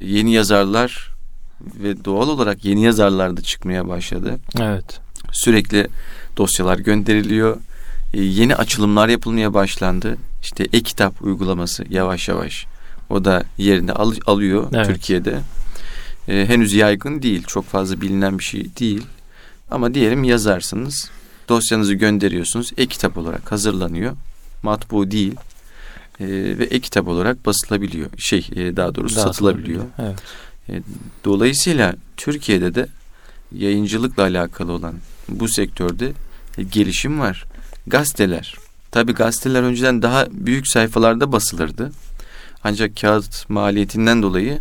Yeni 0.00 0.32
yazarlar 0.32 1.10
ve 1.82 2.04
doğal 2.04 2.28
olarak 2.28 2.64
yeni 2.64 2.82
yazarlar 2.84 3.36
da 3.36 3.40
çıkmaya 3.42 3.88
başladı. 3.88 4.38
Evet. 4.60 5.00
Sürekli 5.32 5.88
dosyalar 6.36 6.78
gönderiliyor. 6.78 7.56
Ee, 8.14 8.22
yeni 8.22 8.56
açılımlar 8.56 9.08
yapılmaya 9.08 9.54
başlandı. 9.54 10.16
İşte 10.42 10.64
e-kitap 10.72 11.22
uygulaması 11.22 11.84
yavaş 11.90 12.28
yavaş 12.28 12.66
o 13.10 13.24
da 13.24 13.44
yerini 13.58 13.92
al- 13.92 14.14
alıyor 14.26 14.66
Evet. 14.74 14.86
Türkiye'de. 14.86 15.38
Ee, 16.28 16.44
henüz 16.48 16.72
yaygın 16.72 17.22
değil. 17.22 17.42
Çok 17.46 17.64
fazla 17.64 18.00
bilinen 18.00 18.38
bir 18.38 18.44
şey 18.44 18.66
değil. 18.80 19.02
Ama 19.70 19.94
diyelim 19.94 20.24
yazarsınız. 20.24 21.10
Dosyanızı 21.48 21.94
gönderiyorsunuz. 21.94 22.72
E-kitap 22.76 23.18
olarak 23.18 23.52
hazırlanıyor. 23.52 24.12
Matbu 24.64 25.10
değil. 25.10 25.34
Ee, 26.20 26.26
ve 26.58 26.64
e-kitap 26.64 27.08
olarak 27.08 27.46
basılabiliyor. 27.46 28.10
Şey 28.18 28.48
e, 28.56 28.76
daha 28.76 28.94
doğrusu 28.94 29.14
satılabiliyor. 29.20 29.84
Evet. 30.68 30.82
Dolayısıyla 31.24 31.94
Türkiye'de 32.16 32.74
de 32.74 32.86
yayıncılıkla 33.52 34.22
alakalı 34.22 34.72
olan 34.72 34.94
bu 35.28 35.48
sektörde 35.48 36.12
e, 36.58 36.62
gelişim 36.62 37.20
var. 37.20 37.44
Gazeteler. 37.86 38.54
Tabi 38.90 39.12
gazeteler 39.12 39.62
önceden 39.62 40.02
daha 40.02 40.26
büyük 40.30 40.68
sayfalarda 40.68 41.32
basılırdı. 41.32 41.92
Ancak 42.64 42.96
kağıt 43.00 43.50
maliyetinden 43.50 44.22
dolayı 44.22 44.58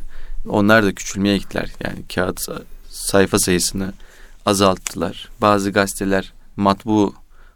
onlar 0.49 0.83
da 0.85 0.93
küçülmeye 0.93 1.37
gittiler. 1.37 1.69
Yani 1.83 1.97
kağıt 2.15 2.39
sa- 2.39 2.63
sayfa 2.89 3.39
sayısını 3.39 3.93
azalttılar. 4.45 5.29
Bazı 5.41 5.71
gazeteler 5.71 6.33
matbu 6.57 7.15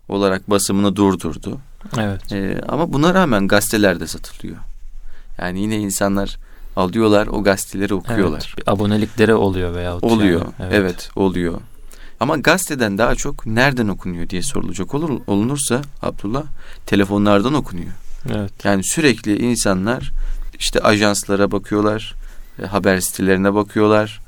olarak 0.10 0.50
basımını 0.50 0.96
durdurdu. 0.96 1.60
Evet. 1.98 2.32
Ee, 2.32 2.62
ama 2.68 2.94
buna 2.94 3.13
rağmen 3.13 3.48
gazeteler 3.48 4.00
de 4.00 4.08
satılıyor. 4.08 4.58
Yani 5.38 5.62
yine 5.62 5.78
insanlar 5.78 6.38
alıyorlar 6.76 7.28
o 7.28 7.44
gazeteleri 7.44 7.94
okuyorlar. 7.94 8.54
Evet. 8.58 8.68
Abonelikleri 8.68 9.34
oluyor 9.34 9.76
veya 9.76 9.98
Oluyor. 9.98 10.42
Evet. 10.72 11.10
oluyor. 11.16 11.62
Ama 12.20 12.38
gazeteden 12.38 12.98
daha 12.98 13.16
çok 13.16 13.46
nereden 13.46 13.88
okunuyor 13.88 14.30
diye 14.30 14.42
sorulacak 14.42 14.94
olur, 14.94 15.22
olunursa 15.28 15.82
Abdullah 16.02 16.44
telefonlardan 16.86 17.54
okunuyor. 17.54 17.92
Evet. 18.30 18.66
Yani 18.66 18.84
sürekli 18.84 19.38
insanlar 19.38 20.12
işte 20.60 20.80
ajanslara 20.80 21.52
bakıyorlar, 21.52 22.13
e, 22.63 22.66
haber 22.66 23.00
sitelerine 23.00 23.54
bakıyorlar. 23.54 24.20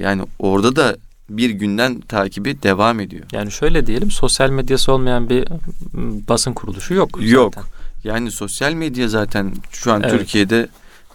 Yani 0.00 0.22
orada 0.38 0.76
da 0.76 0.96
bir 1.36 1.50
günden 1.50 2.00
takibi 2.00 2.62
devam 2.62 3.00
ediyor. 3.00 3.24
Yani 3.32 3.52
şöyle 3.52 3.86
diyelim 3.86 4.10
sosyal 4.10 4.50
medyası 4.50 4.92
olmayan 4.92 5.30
bir 5.30 5.48
m, 5.92 6.28
basın 6.28 6.52
kuruluşu 6.52 6.94
yok. 6.94 7.18
Yok. 7.20 7.54
zaten. 7.54 7.70
Yani 8.04 8.30
sosyal 8.30 8.72
medya 8.72 9.08
zaten 9.08 9.52
şu 9.72 9.92
an 9.92 10.02
Evet. 10.02 10.18
Türkiye'de 10.18 10.68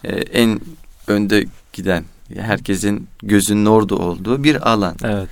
e, 0.04 0.10
en 0.16 0.60
önde 1.08 1.46
giden, 1.74 2.04
herkesin 2.38 3.08
gözünün 3.24 3.66
orada 3.66 3.96
olduğu 3.96 4.44
bir 4.44 4.72
alan. 4.72 4.96
Evet. 5.04 5.30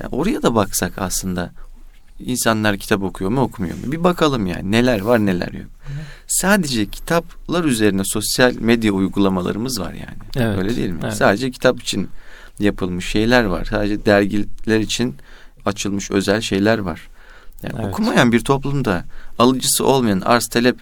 Yani 0.00 0.08
oraya 0.14 0.42
da 0.42 0.54
baksak 0.54 0.92
aslında 0.98 1.50
insanlar 2.18 2.76
kitap 2.76 3.02
okuyor 3.02 3.30
mu 3.30 3.40
okumuyor 3.40 3.74
mu? 3.76 3.92
Bir 3.92 4.04
bakalım 4.04 4.46
yani 4.46 4.70
neler 4.72 5.00
var 5.00 5.18
neler 5.18 5.52
yok. 5.52 5.70
Sadece 6.26 6.86
kitaplar 6.86 7.64
üzerine 7.64 8.02
sosyal 8.04 8.54
medya 8.60 8.92
uygulamalarımız 8.92 9.80
var 9.80 9.92
yani. 9.92 10.18
Evet, 10.36 10.58
Öyle 10.58 10.76
değil 10.76 10.90
mi? 10.90 11.00
evet. 11.04 11.14
Sadece 11.14 11.50
kitap 11.50 11.80
için 11.82 12.08
yapılmış 12.58 13.06
şeyler 13.08 13.44
var. 13.44 13.64
Sadece 13.64 14.04
dergiler 14.06 14.80
için 14.80 15.16
açılmış 15.66 16.10
özel 16.10 16.40
şeyler 16.40 16.78
var. 16.78 17.08
Yani 17.62 17.74
Evet. 17.78 17.86
okumayan 17.86 18.32
bir 18.32 18.40
toplumda 18.40 19.04
alıcısı 19.38 19.86
olmayan 19.86 20.20
arz 20.20 20.46
talep 20.46 20.76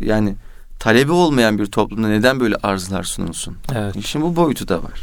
yani 0.00 0.34
talebi 0.78 1.12
olmayan 1.12 1.58
bir 1.58 1.66
toplumda 1.66 2.08
neden 2.08 2.40
böyle 2.40 2.54
arzlar 2.56 3.02
sunulsun? 3.02 3.56
Evet. 3.74 3.96
İşin 3.96 4.22
bu 4.22 4.36
boyutu 4.36 4.68
da 4.68 4.82
var. 4.82 5.00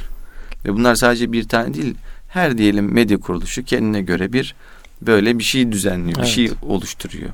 Ve 0.65 0.73
bunlar 0.73 0.95
sadece 0.95 1.31
bir 1.31 1.47
tane 1.47 1.73
değil. 1.73 1.95
Her 2.29 2.57
diyelim 2.57 2.93
medya 2.93 3.17
kuruluşu 3.19 3.63
kendine 3.63 4.01
göre 4.01 4.33
bir 4.33 4.55
böyle 5.01 5.39
bir 5.39 5.43
şey 5.43 5.71
düzenliyor, 5.71 6.15
bir 6.17 6.23
Evet. 6.23 6.31
şey 6.33 6.51
oluşturuyor. 6.61 7.29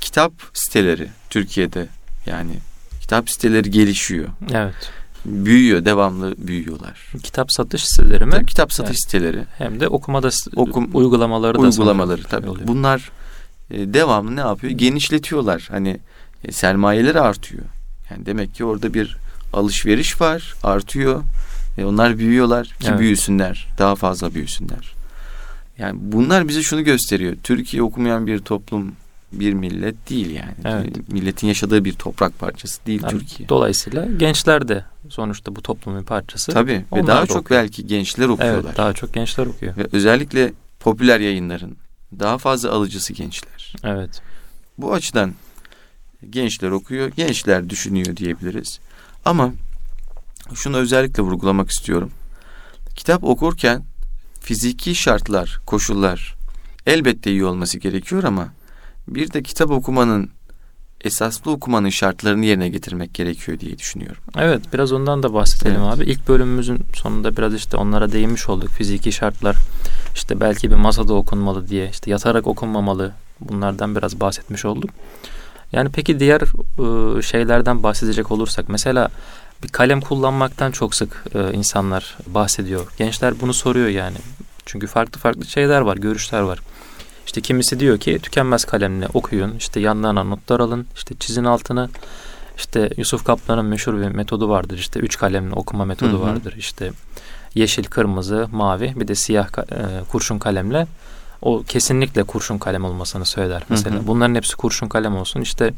Kitap 0.00 0.32
siteleri 0.54 1.08
Türkiye'de 1.30 1.88
yani 2.26 2.52
kitap 3.00 3.30
siteleri 3.30 3.70
gelişiyor. 3.70 4.28
Evet. 4.52 4.74
Büyüyor, 5.28 5.84
devamlı 5.84 6.34
büyüyorlar. 6.38 7.12
Kitap 7.22 7.52
satış 7.52 7.84
siteleri 7.84 8.24
mi? 8.24 8.30
Tabii 8.30 8.46
kitap 8.46 8.72
satış 8.72 8.90
Evet. 8.90 9.00
siteleri, 9.00 9.44
Hem 9.58 9.80
de 9.80 9.88
okumada 9.88 10.30
s- 10.30 10.50
Okum- 10.56 10.90
uygulamaları 10.94 11.54
da 11.58 11.60
uygulamaları 11.62 12.22
tabii. 12.22 12.48
oluyor. 12.48 12.68
Bunlar 12.68 13.10
e, 13.70 13.94
devamlı 13.94 14.36
ne 14.36 14.40
yapıyor? 14.40 14.72
Genişletiyorlar. 14.72 15.68
Hani 15.70 15.98
e, 16.44 16.52
sermayeleri 16.52 17.20
artıyor. 17.20 17.62
Yani 18.10 18.26
demek 18.26 18.54
ki 18.54 18.64
orada 18.64 18.94
bir 18.94 19.16
alışveriş 19.52 20.20
var, 20.20 20.54
artıyor. 20.62 21.22
E, 21.78 21.84
onlar 21.84 22.18
büyüyorlar 22.18 22.66
ki 22.66 22.86
Evet. 22.88 22.98
büyüsünler, 23.00 23.66
daha 23.78 23.94
fazla 23.94 24.34
büyüsünler. 24.34 24.94
Yani 25.78 25.98
bunlar 26.02 26.48
bize 26.48 26.62
şunu 26.62 26.84
gösteriyor. 26.84 27.36
Türkiye 27.42 27.82
okumayan 27.82 28.26
bir 28.26 28.38
toplum, 28.38 28.92
bir 29.32 29.52
millet 29.52 30.10
değil 30.10 30.30
yani. 30.30 30.54
Evet. 30.64 31.08
Milletin 31.12 31.46
yaşadığı 31.46 31.84
bir 31.84 31.92
toprak 31.92 32.38
parçası 32.38 32.86
değil 32.86 33.02
Yani 33.02 33.10
Türkiye. 33.10 33.48
Dolayısıyla 33.48 34.06
gençler 34.06 34.68
de 34.68 34.84
sonuçta 35.08 35.56
bu 35.56 35.62
toplumun 35.62 36.02
parçası. 36.02 36.52
Tabii 36.52 36.72
ve 36.72 36.84
Onlar 36.90 37.06
daha 37.06 37.22
da 37.22 37.26
çok 37.26 37.36
okuyor. 37.36 37.60
belki 37.62 37.86
gençler 37.86 38.28
okuyorlar. 38.28 38.64
Evet, 38.64 38.76
daha 38.76 38.92
çok 38.92 39.14
gençler 39.14 39.46
okuyor. 39.46 39.76
Ve 39.76 39.86
özellikle 39.92 40.52
popüler 40.80 41.20
yayınların 41.20 41.76
daha 42.18 42.38
fazla 42.38 42.70
alıcısı 42.70 43.12
gençler. 43.12 43.74
Evet. 43.84 44.22
Bu 44.78 44.92
açıdan 44.92 45.34
gençler 46.30 46.70
okuyor, 46.70 47.08
gençler 47.08 47.70
düşünüyor 47.70 48.16
diyebiliriz. 48.16 48.80
Ama 49.24 49.52
şunu 50.54 50.76
özellikle 50.76 51.22
vurgulamak 51.22 51.70
istiyorum. 51.70 52.10
Kitap 52.96 53.24
okurken 53.24 53.84
fiziki 54.40 54.94
şartlar, 54.94 55.60
koşullar 55.66 56.34
elbette 56.86 57.30
iyi 57.30 57.44
olması 57.44 57.78
gerekiyor 57.78 58.24
ama 58.24 58.48
bir 59.14 59.32
de 59.32 59.42
kitap 59.42 59.70
okumanın 59.70 60.30
esaslı 61.04 61.50
okumanın 61.50 61.88
şartlarını 61.88 62.44
yerine 62.44 62.68
getirmek 62.68 63.14
gerekiyor 63.14 63.60
diye 63.60 63.78
düşünüyorum. 63.78 64.22
Evet 64.38 64.62
biraz 64.72 64.92
ondan 64.92 65.22
da 65.22 65.34
bahsedelim 65.34 65.80
Evet. 65.82 65.94
abi. 65.94 66.04
İlk 66.04 66.28
bölümümüzün 66.28 66.80
sonunda 66.94 67.36
biraz 67.36 67.54
işte 67.54 67.76
onlara 67.76 68.12
değinmiş 68.12 68.48
olduk. 68.48 68.68
Fiziki 68.68 69.12
şartlar 69.12 69.56
işte 70.14 70.40
belki 70.40 70.70
bir 70.70 70.76
masada 70.76 71.14
okunmalı 71.14 71.68
diye 71.68 71.88
işte 71.90 72.10
yatarak 72.10 72.46
okunmamalı 72.46 73.12
bunlardan 73.40 73.96
biraz 73.96 74.20
bahsetmiş 74.20 74.64
olduk. 74.64 74.90
Yani 75.72 75.90
peki 75.92 76.20
diğer 76.20 76.40
e, 76.40 77.22
şeylerden 77.22 77.82
bahsedecek 77.82 78.30
olursak 78.30 78.68
mesela 78.68 79.08
bir 79.62 79.68
kalem 79.68 80.00
kullanmaktan 80.00 80.70
çok 80.70 80.94
sık 80.94 81.24
e, 81.34 81.52
insanlar 81.52 82.18
bahsediyor. 82.26 82.86
Gençler 82.98 83.40
bunu 83.40 83.54
soruyor 83.54 83.88
yani. 83.88 84.16
Çünkü 84.66 84.86
farklı 84.86 85.20
farklı 85.20 85.46
şeyler 85.46 85.80
var, 85.80 85.96
görüşler 85.96 86.40
var. 86.40 86.58
İşte 87.28 87.40
kimisi 87.40 87.80
diyor 87.80 87.98
ki 87.98 88.18
tükenmez 88.22 88.64
kalemle 88.64 89.08
okuyun, 89.14 89.54
işte 89.58 89.80
yanlarına 89.80 90.24
notlar 90.24 90.60
alın, 90.60 90.86
işte 90.96 91.14
çizin 91.20 91.44
altını. 91.44 91.88
İşte 92.56 92.90
Yusuf 92.96 93.24
Kaplan'ın 93.24 93.64
meşhur 93.64 93.94
bir 93.94 94.06
metodu 94.08 94.48
vardır. 94.48 94.78
İşte 94.78 95.00
üç 95.00 95.18
kalemli 95.18 95.54
okuma 95.54 95.84
metodu 95.84 96.12
Hı 96.12 96.16
hı. 96.16 96.20
vardır. 96.20 96.54
İşte 96.58 96.92
yeşil, 97.54 97.84
kırmızı, 97.84 98.48
mavi 98.52 98.92
bir 98.96 99.08
de 99.08 99.14
siyah 99.14 99.48
e, 99.58 100.04
kurşun 100.10 100.38
kalemle 100.38 100.86
o 101.42 101.62
kesinlikle 101.62 102.22
kurşun 102.22 102.58
kalem 102.58 102.84
olmasını 102.84 103.24
söyler 103.24 103.62
mesela. 103.68 103.96
hı. 103.96 104.06
Bunların 104.06 104.34
hepsi 104.34 104.56
kurşun 104.56 104.88
kalem 104.88 105.16
olsun. 105.16 105.40
İşte 105.40 105.74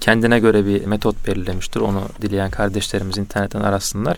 kendine 0.00 0.38
göre 0.38 0.66
bir 0.66 0.86
metot 0.86 1.26
belirlemiştir. 1.26 1.80
Onu 1.80 2.02
dileyen 2.22 2.50
kardeşlerimiz 2.50 3.18
internetten 3.18 3.60
arasınlar. 3.60 4.16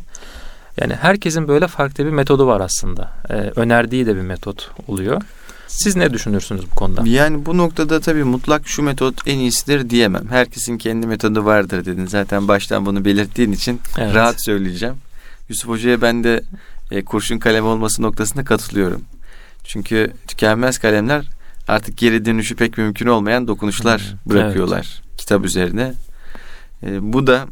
Yani 0.81 0.95
herkesin 0.95 1.49
böyle 1.49 1.67
farklı 1.67 2.07
bir 2.07 2.11
metodu 2.11 2.47
var 2.47 2.61
aslında. 2.61 3.11
Ee, 3.31 3.35
önerdiği 3.35 4.07
de 4.07 4.17
bir 4.17 4.21
metot 4.21 4.71
oluyor. 4.89 5.23
Siz 5.73 5.97
ne 5.97 6.13
düşünürsünüz 6.13 6.71
bu 6.71 6.75
konuda? 6.75 7.03
Yani 7.05 7.47
bu 7.47 7.59
noktada 7.59 8.01
tabii 8.01 8.25
mutlak 8.25 8.69
şu 8.69 8.83
metot 8.83 9.15
en 9.27 9.39
iyisidir 9.39 9.91
diyemem. 9.91 10.29
Herkesin 10.31 10.79
kendi 10.79 11.07
metodu 11.07 11.45
vardır 11.45 11.85
dedin. 11.85 12.07
Zaten 12.07 12.49
baştan 12.49 12.87
bunu 12.87 13.05
belirttiğin 13.05 13.53
için 13.53 13.81
Evet. 13.99 14.15
rahat 14.15 14.45
söyleyeceğim. 14.45 14.95
Yusuf 15.49 15.69
Hoca'ya 15.69 16.03
ben 16.03 16.25
de 16.25 16.43
e, 16.91 17.05
kurşun 17.05 17.39
kalem 17.39 17.67
olması 17.67 18.03
noktasında 18.03 18.45
katılıyorum. 18.45 19.03
Çünkü 19.65 20.13
tükenmez 20.29 20.79
kalemler 20.79 21.29
artık 21.69 21.99
geri 21.99 22.25
dönüşü 22.25 22.57
pek 22.57 22.79
mümkün 22.79 23.07
olmayan 23.07 23.49
dokunuşlar 23.49 24.01
Hı, 24.01 24.31
bırakıyorlar 24.31 25.03
kitap 25.19 25.45
üzerine. 25.45 25.95
E, 26.83 27.13
bu 27.13 27.27
da 27.27 27.47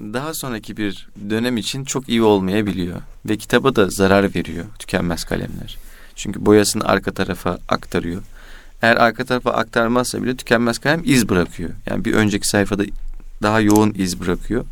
daha 0.00 0.34
sonraki 0.34 0.76
bir 0.76 1.08
dönem 1.30 1.56
için 1.56 1.84
çok 1.84 2.08
iyi 2.08 2.22
olmayabiliyor 2.22 3.00
ve 3.28 3.36
kitaba 3.36 3.76
da 3.76 3.90
zarar 3.90 4.34
veriyor 4.34 4.64
tükenmez 4.78 5.24
kalemler. 5.24 5.78
Çünkü 6.16 6.46
boyasını 6.46 6.84
arka 6.84 7.12
tarafa 7.12 7.58
aktarıyor. 7.68 8.22
Eğer 8.82 8.96
arka 8.96 9.24
tarafa 9.24 9.50
aktarmazsa 9.50 10.22
bile 10.22 10.36
tükenmez 10.36 10.78
kalem 10.78 11.02
iz 11.04 11.28
bırakıyor. 11.28 11.70
Yani 11.86 12.04
bir 12.04 12.14
önceki 12.14 12.48
sayfada 12.48 12.84
daha 13.42 13.60
yoğun 13.60 13.94
iz 13.94 14.20
bırakıyor. 14.20 14.64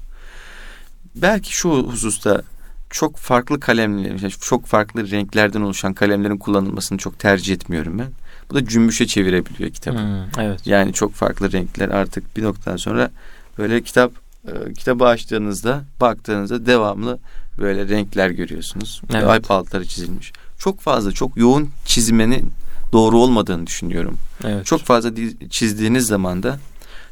Belki 1.17 1.57
şu 1.57 1.71
hususta 1.71 2.43
çok 2.91 3.17
farklı 3.17 3.61
kalemler, 3.61 4.31
çok 4.31 4.67
farklı 4.67 5.11
renklerden 5.11 5.61
oluşan 5.61 5.95
kalemlerin 5.95 6.39
kullanılmasını 6.39 6.99
çok 6.99 7.19
tercih 7.19 7.55
etmiyorum 7.55 7.99
ben. 7.99 8.09
Bu 8.51 8.55
da 8.55 8.67
cümbüşe 8.67 9.07
çevirebiliyor 9.07 9.71
kitabı. 9.71 9.99
Hmm, 9.99 10.43
evet. 10.45 10.67
Yani 10.67 10.93
çok 10.93 11.15
farklı 11.15 11.53
renkler 11.53 11.89
artık 11.89 12.37
bir 12.37 12.43
noktadan 12.43 12.77
sonra 12.77 13.11
böyle 13.59 13.83
kitap 13.83 14.13
e, 14.49 14.73
kitabı 14.73 15.05
açtığınızda 15.05 15.85
baktığınızda 16.01 16.67
devamlı 16.67 17.19
böyle 17.59 17.89
renkler 17.89 18.31
görüyorsunuz. 18.31 19.03
Evet. 19.15 19.25
Alp 19.25 19.51
altları 19.51 19.85
çizilmiş. 19.87 20.33
Çok 20.61 20.81
fazla 20.81 21.13
çok 21.13 21.37
yoğun 21.37 21.71
çizmenin 21.85 22.53
doğru 22.93 23.19
olmadığını 23.19 23.67
düşünüyorum. 23.67 24.19
Evet. 24.45 24.67
Çok 24.67 24.81
fazla 24.81 25.17
di- 25.17 25.51
çizdiğiniz 25.51 26.07
zaman 26.07 26.43
da 26.43 26.59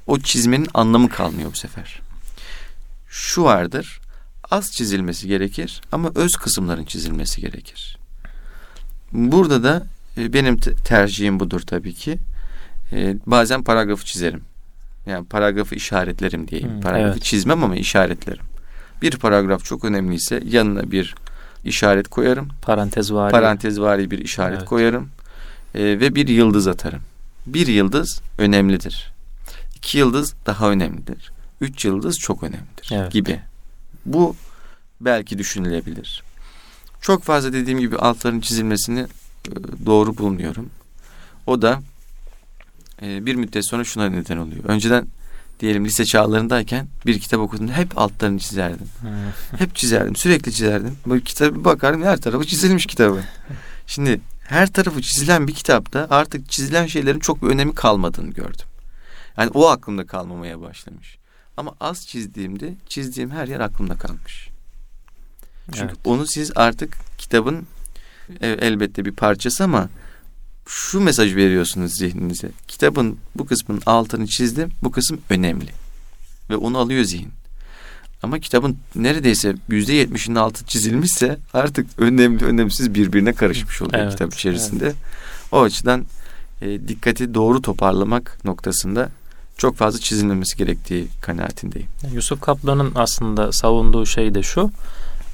o 0.07 0.19
çizmenin 0.19 0.69
anlamı 0.75 1.09
kalmıyor 1.09 1.53
bu 1.53 1.57
sefer. 1.57 2.01
Şu 3.09 3.45
vardır. 3.45 4.01
Az 4.51 4.73
çizilmesi 4.73 5.29
gerekir 5.29 5.81
ama 5.93 6.11
öz 6.15 6.37
kısımların 6.37 6.85
çizilmesi 6.85 7.41
gerekir. 7.41 7.99
Burada 9.13 9.63
da 9.63 9.87
e, 10.17 10.33
benim 10.33 10.57
te- 10.59 10.75
tercihim 10.75 11.41
budur 11.41 11.61
tabii 11.61 11.95
ki. 11.95 12.19
E, 12.93 13.17
bazen 13.27 13.65
paragrafı 13.65 14.05
çizerim. 14.05 14.43
Yani 15.07 15.27
paragrafı 15.27 15.75
işaretlerim 15.75 16.49
diyeyim. 16.49 16.77
Hı, 16.77 16.81
paragrafı 16.81 17.13
evet. 17.13 17.23
çizmem 17.23 17.65
ama 17.65 17.77
işaretlerim. 17.77 18.45
Bir 19.03 19.17
paragraf 19.17 19.65
çok 19.65 19.85
önemliyse 19.85 20.43
yanına 20.47 20.91
bir 20.91 21.15
işaret 21.65 22.09
koyarım. 22.09 22.49
parantez 22.63 23.13
var. 23.13 23.31
Parantezvari 23.31 24.11
bir 24.11 24.19
işaret 24.19 24.59
Evet. 24.59 24.69
koyarım. 24.69 25.09
E, 25.75 25.83
ve 25.85 26.15
bir 26.15 26.29
yıldız 26.29 26.67
atarım. 26.67 27.01
Bir 27.47 27.67
yıldız 27.67 28.21
önemlidir. 28.39 29.13
İki 29.77 29.99
yıldız 29.99 30.35
daha 30.47 30.71
önemlidir. 30.71 31.33
Üç 31.61 31.85
yıldız 31.85 32.19
çok 32.19 32.43
önemlidir 32.43 32.91
Evet. 32.93 33.13
gibi. 33.13 33.41
Bu 34.07 34.37
belki 35.01 35.39
düşünülebilir. 35.39 36.23
Çok 37.01 37.23
fazla 37.25 37.53
dediğim 37.53 37.79
gibi 37.79 37.97
altların 37.97 38.41
çizilmesini 38.41 39.01
e, 39.01 39.07
doğru 39.87 40.17
bulmuyorum. 40.19 40.71
O 41.47 41.63
da 41.63 41.81
e, 43.03 43.27
bir 43.27 43.35
müddet 43.35 43.67
sonra 43.67 43.85
şuna 43.85 44.09
neden 44.09 44.37
oluyor. 44.37 44.65
Önceden 44.65 45.07
diyelim 45.61 45.85
lise 45.85 46.05
çağlarındayken 46.05 46.89
bir 47.07 47.21
kitap 47.21 47.41
okudum 47.41 47.69
hep 47.69 47.99
altlarını 47.99 48.39
çizerdim. 48.39 48.89
Hep 49.59 49.77
çizerdim. 49.77 50.17
Sürekli 50.17 50.53
çizerdim. 50.53 50.97
Böyle 51.07 51.25
kitaba 51.25 51.65
bakarım 51.65 52.03
her 52.03 52.21
tarafı 52.21 52.47
çizilmiş 52.47 52.87
kitabı. 52.87 53.23
Şimdi 53.87 54.21
her 54.49 54.73
tarafı 54.73 55.03
çizilen 55.03 55.49
bir 55.49 55.55
kitapta 55.55 56.07
artık 56.11 56.51
çizilen 56.51 56.87
şeylerin 56.87 57.19
çok 57.19 57.43
bir 57.43 57.49
önemi 57.49 57.75
kalmadığını 57.75 58.31
gördüm. 58.31 58.67
Yani 59.39 59.51
o 59.55 59.69
aklımda 59.69 60.07
kalmamaya 60.07 60.61
başlamış. 60.61 61.19
Ama 61.57 61.75
az 61.81 62.07
çizdiğimde 62.07 62.75
çizdiğim 62.89 63.31
her 63.31 63.49
yer 63.49 63.61
aklımda 63.61 63.95
kalmış. 63.95 64.49
Çünkü 65.67 65.85
Evet. 65.85 65.97
onu 66.05 66.27
siz 66.27 66.53
artık 66.57 66.97
kitabın 67.19 67.67
e, 68.41 68.49
elbette 68.49 69.05
bir 69.05 69.13
parçası 69.13 69.65
ama 69.65 69.89
şu 70.69 71.01
mesaj 71.01 71.37
veriyorsunuz 71.37 71.93
zihninize. 71.93 72.51
Kitabın 72.69 73.19
bu 73.35 73.47
kısmının 73.47 73.83
altını 73.87 74.27
çizdim. 74.27 74.71
Bu 74.83 74.91
kısım 74.91 75.21
önemli. 75.31 75.71
Ve 76.51 76.57
onu 76.57 76.79
alıyor 76.79 77.05
zihin. 77.05 77.29
Ama 78.23 78.39
kitabın 78.39 78.77
neredeyse 78.95 79.55
yüzde 79.69 79.93
yetmişinin 79.93 80.37
altı 80.37 80.65
çizilmişse 80.65 81.39
artık 81.53 81.87
önemli 81.99 82.45
önemsiz 82.45 82.95
birbirine 82.95 83.33
karışmış 83.33 83.83
oluyor 83.83 84.03
Evet, 84.03 84.13
kitap 84.13 84.35
içerisinde. 84.35 84.93
O 85.53 85.63
açıdan 85.63 86.05
e, 86.63 86.89
dikkati 86.89 87.35
doğru 87.35 87.63
toparlamak 87.63 88.45
noktasında 88.45 89.11
çok 89.57 89.77
fazla 89.77 89.99
çizilmemesi 89.99 90.57
gerektiği 90.57 91.09
kanaatindeyim. 91.21 91.89
Yusuf 92.13 92.41
Kaplan'ın 92.41 92.93
aslında 92.95 93.53
savunduğu 93.53 94.07
şey 94.07 94.35
de 94.35 94.43
şu. 94.43 94.71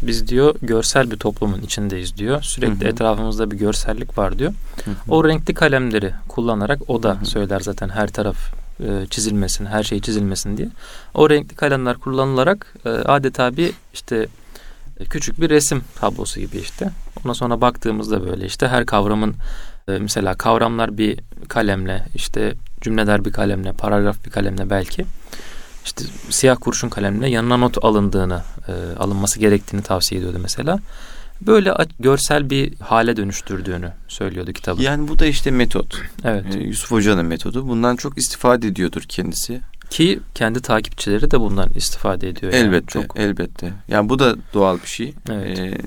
Biz 0.06 0.28
diyor 0.28 0.54
görsel 0.62 1.10
bir 1.10 1.16
toplumun 1.16 1.60
içindeyiz 1.60 2.16
diyor. 2.16 2.42
Sürekli 2.42 2.80
Hı 2.80 2.84
hı. 2.84 2.88
etrafımızda 2.88 3.50
bir 3.50 3.56
görsellik 3.56 4.18
var 4.18 4.38
diyor. 4.38 4.52
O 5.08 5.24
renkli 5.28 5.54
kalemleri 5.54 6.14
kullanarak 6.28 6.80
o 6.88 7.02
da 7.02 7.10
Hı 7.10 7.20
hı. 7.20 7.26
söyler 7.26 7.60
zaten 7.60 7.88
her 7.88 8.08
taraf 8.08 8.36
e, 8.80 9.06
çizilmesin, 9.10 9.66
her 9.66 9.82
şey 9.82 10.00
çizilmesin 10.00 10.56
diye. 10.56 10.68
O 11.14 11.30
renkli 11.30 11.56
kalemler 11.56 11.96
kullanılarak 11.96 12.74
e, 12.84 12.88
adeta 12.88 13.56
bir 13.56 13.72
işte 13.92 14.26
e, 15.00 15.04
küçük 15.04 15.40
bir 15.40 15.50
resim 15.50 15.84
tablosu 16.00 16.40
gibi 16.40 16.58
işte. 16.58 16.90
Ondan 17.24 17.32
sonra 17.32 17.60
baktığımızda 17.60 18.26
böyle 18.26 18.46
işte 18.46 18.68
her 18.68 18.86
kavramın 18.86 19.34
e, 19.88 19.98
mesela 19.98 20.34
kavramlar 20.34 20.98
bir 20.98 21.18
kalemle 21.48 22.06
işte 22.14 22.54
cümleler 22.80 23.24
bir 23.24 23.32
kalemle, 23.32 23.72
paragraf 23.72 24.24
bir 24.24 24.30
kalemle 24.30 24.70
belki 24.70 25.04
işte 25.84 26.04
siyah 26.30 26.56
kurşun 26.60 26.88
kalemle 26.88 27.28
yanına 27.28 27.56
not 27.56 27.84
alındığını, 27.84 28.42
e, 28.68 28.72
alınması 28.98 29.38
gerektiğini 29.38 29.82
tavsiye 29.82 30.20
ediyordu 30.20 30.38
mesela. 30.42 30.78
Böyle 31.40 31.74
görsel 32.00 32.50
bir 32.50 32.74
hale 32.80 33.16
dönüştürdüğünü 33.16 33.92
söylüyordu 34.08 34.52
kitabı. 34.52 34.82
Yani 34.82 35.08
bu 35.08 35.18
da 35.18 35.26
işte 35.26 35.50
metot. 35.50 36.00
Evet. 36.24 36.44
Ee, 36.56 36.58
Yusuf 36.58 36.90
Hoca'nın 36.90 37.26
metodu. 37.26 37.68
Bundan 37.68 37.96
çok 37.96 38.18
istifade 38.18 38.66
ediyordur 38.66 39.02
kendisi. 39.08 39.60
Ki 39.90 40.20
kendi 40.34 40.62
takipçileri 40.62 41.30
de 41.30 41.40
bundan 41.40 41.70
istifade 41.74 42.28
ediyor. 42.28 42.52
yani. 42.52 42.66
elbette, 42.66 42.86
Çok. 42.86 43.18
elbette. 43.18 43.72
Yani 43.88 44.08
bu 44.08 44.18
da 44.18 44.36
doğal 44.54 44.78
bir 44.82 44.88
şey. 44.88 45.14
Evet. 45.30 45.58
Ee, 45.58 45.78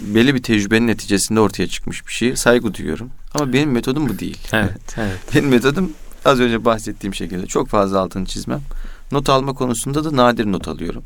belli 0.00 0.34
bir 0.34 0.42
tecrübenin 0.42 0.86
neticesinde 0.86 1.40
ortaya 1.40 1.66
çıkmış 1.66 2.06
bir 2.06 2.12
şey. 2.12 2.36
Saygı 2.36 2.74
duyuyorum. 2.74 3.10
Ama 3.34 3.52
benim 3.52 3.70
metodum 3.70 4.08
bu 4.08 4.18
değil. 4.18 4.38
Evet, 4.52 4.96
evet. 4.96 5.18
Benim 5.34 5.48
metodum 5.48 5.92
az 6.24 6.40
önce 6.40 6.64
bahsettiğim 6.64 7.14
şekilde 7.14 7.46
çok 7.46 7.68
fazla 7.68 8.00
altını 8.00 8.26
çizmem. 8.26 8.60
Not 9.14 9.28
alma 9.28 9.52
konusunda 9.52 10.04
da 10.04 10.16
nadir 10.16 10.46
not 10.46 10.68
alıyorum. 10.68 11.02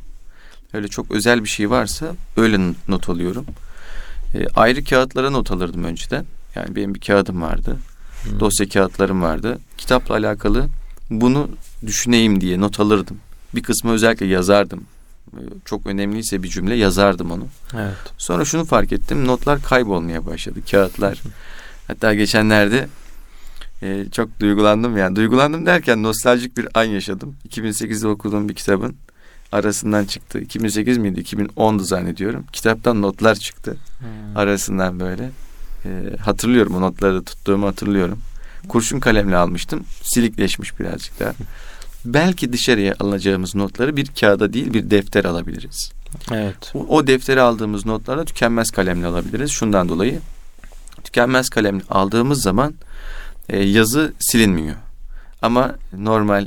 Öyle 0.73 0.89
çok 0.89 1.11
özel 1.11 1.45
bir 1.45 1.49
şey 1.49 1.71
varsa 1.71 2.15
öyle 2.37 2.75
not 2.89 3.09
alıyorum. 3.09 3.47
Ee, 4.35 4.47
ayrı 4.57 4.85
kağıtlara 4.85 5.31
not 5.31 5.51
alırdım 5.51 5.85
önceden. 5.85 6.25
Yani 6.55 6.77
benim 6.77 6.95
bir 6.95 7.01
kağıdım 7.01 7.43
vardı. 7.43 7.77
Hmm. 8.23 8.41
Dosya 8.41 8.69
kağıtlarım 8.69 9.23
vardı. 9.23 9.59
Kitapla 9.79 10.15
alakalı 10.15 10.67
bunu 11.11 11.51
düşüneyim 11.87 12.41
diye 12.41 12.61
not 12.61 12.81
alırdım. 12.81 13.17
Bir 13.55 13.63
kısmı 13.63 13.93
özellikle 13.93 14.27
yazardım. 14.27 14.85
Ee, 15.33 15.41
Çok 15.65 15.87
önemliyse 15.87 16.43
bir 16.43 16.49
cümle 16.49 16.75
yazardım 16.75 17.31
onu. 17.31 17.47
Evet. 17.75 17.97
Sonra 18.19 18.45
şunu 18.45 18.65
fark 18.65 18.93
ettim. 18.93 19.27
Notlar 19.27 19.63
kaybolmaya 19.63 20.27
başladı. 20.27 20.61
Kağıtlar. 20.71 21.23
Hatta 21.87 22.15
geçenlerde 22.15 22.89
e, 23.83 24.05
çok 24.13 24.41
duygulandım 24.41 24.97
yani. 24.97 25.17
Duygulandım 25.17 25.67
derken 25.67 26.03
nostaljik 26.03 26.57
bir 26.57 26.69
an 26.75 26.85
yaşadım. 26.85 27.37
2008'de 27.49 28.09
okuduğum 28.09 28.49
bir 28.49 28.55
kitabın 28.55 28.97
arasından 29.53 30.05
çıktı. 30.05 30.39
2008 30.39 30.99
miydi? 30.99 31.21
2010'du 31.21 31.85
zannediyorum. 31.85 32.45
Kitaptan 32.53 33.03
notlar 33.03 33.35
çıktı 33.35 33.77
Hmm. 33.99 34.37
arasından 34.37 35.01
böyle. 35.01 35.31
E, 35.85 36.17
hatırlıyorum 36.21 36.75
o 36.77 36.81
notları 36.81 37.25
tuttuğumu 37.25 37.67
hatırlıyorum. 37.67 38.19
Kurşun 38.69 39.01
kalemle 39.01 39.37
almıştım. 39.37 39.85
Silikleşmiş 40.03 40.81
birazcık 40.81 41.21
daha. 41.21 41.33
Belki 42.05 42.53
dışarıya 42.53 42.95
alacağımız 43.01 43.55
notları 43.55 43.97
bir 43.97 44.07
kağıda 44.21 44.53
değil 44.53 44.73
bir 44.73 44.91
defter 44.91 45.25
alabiliriz. 45.25 45.93
Evet. 46.33 46.73
O, 46.75 46.79
o 46.79 47.07
defteri 47.07 47.41
aldığımız 47.41 47.87
notları 47.87 48.25
tükenmez 48.25 48.71
kalemle 48.71 49.07
alabiliriz. 49.07 49.51
Şundan 49.51 49.89
dolayı 49.89 50.21
tükenmez 51.05 51.49
kalemle 51.49 51.83
aldığımız 51.91 52.43
zaman 52.43 52.75
e, 53.49 53.63
yazı 53.65 54.13
silinmiyor. 54.19 54.77
Ama 55.43 55.75
normal 55.93 56.47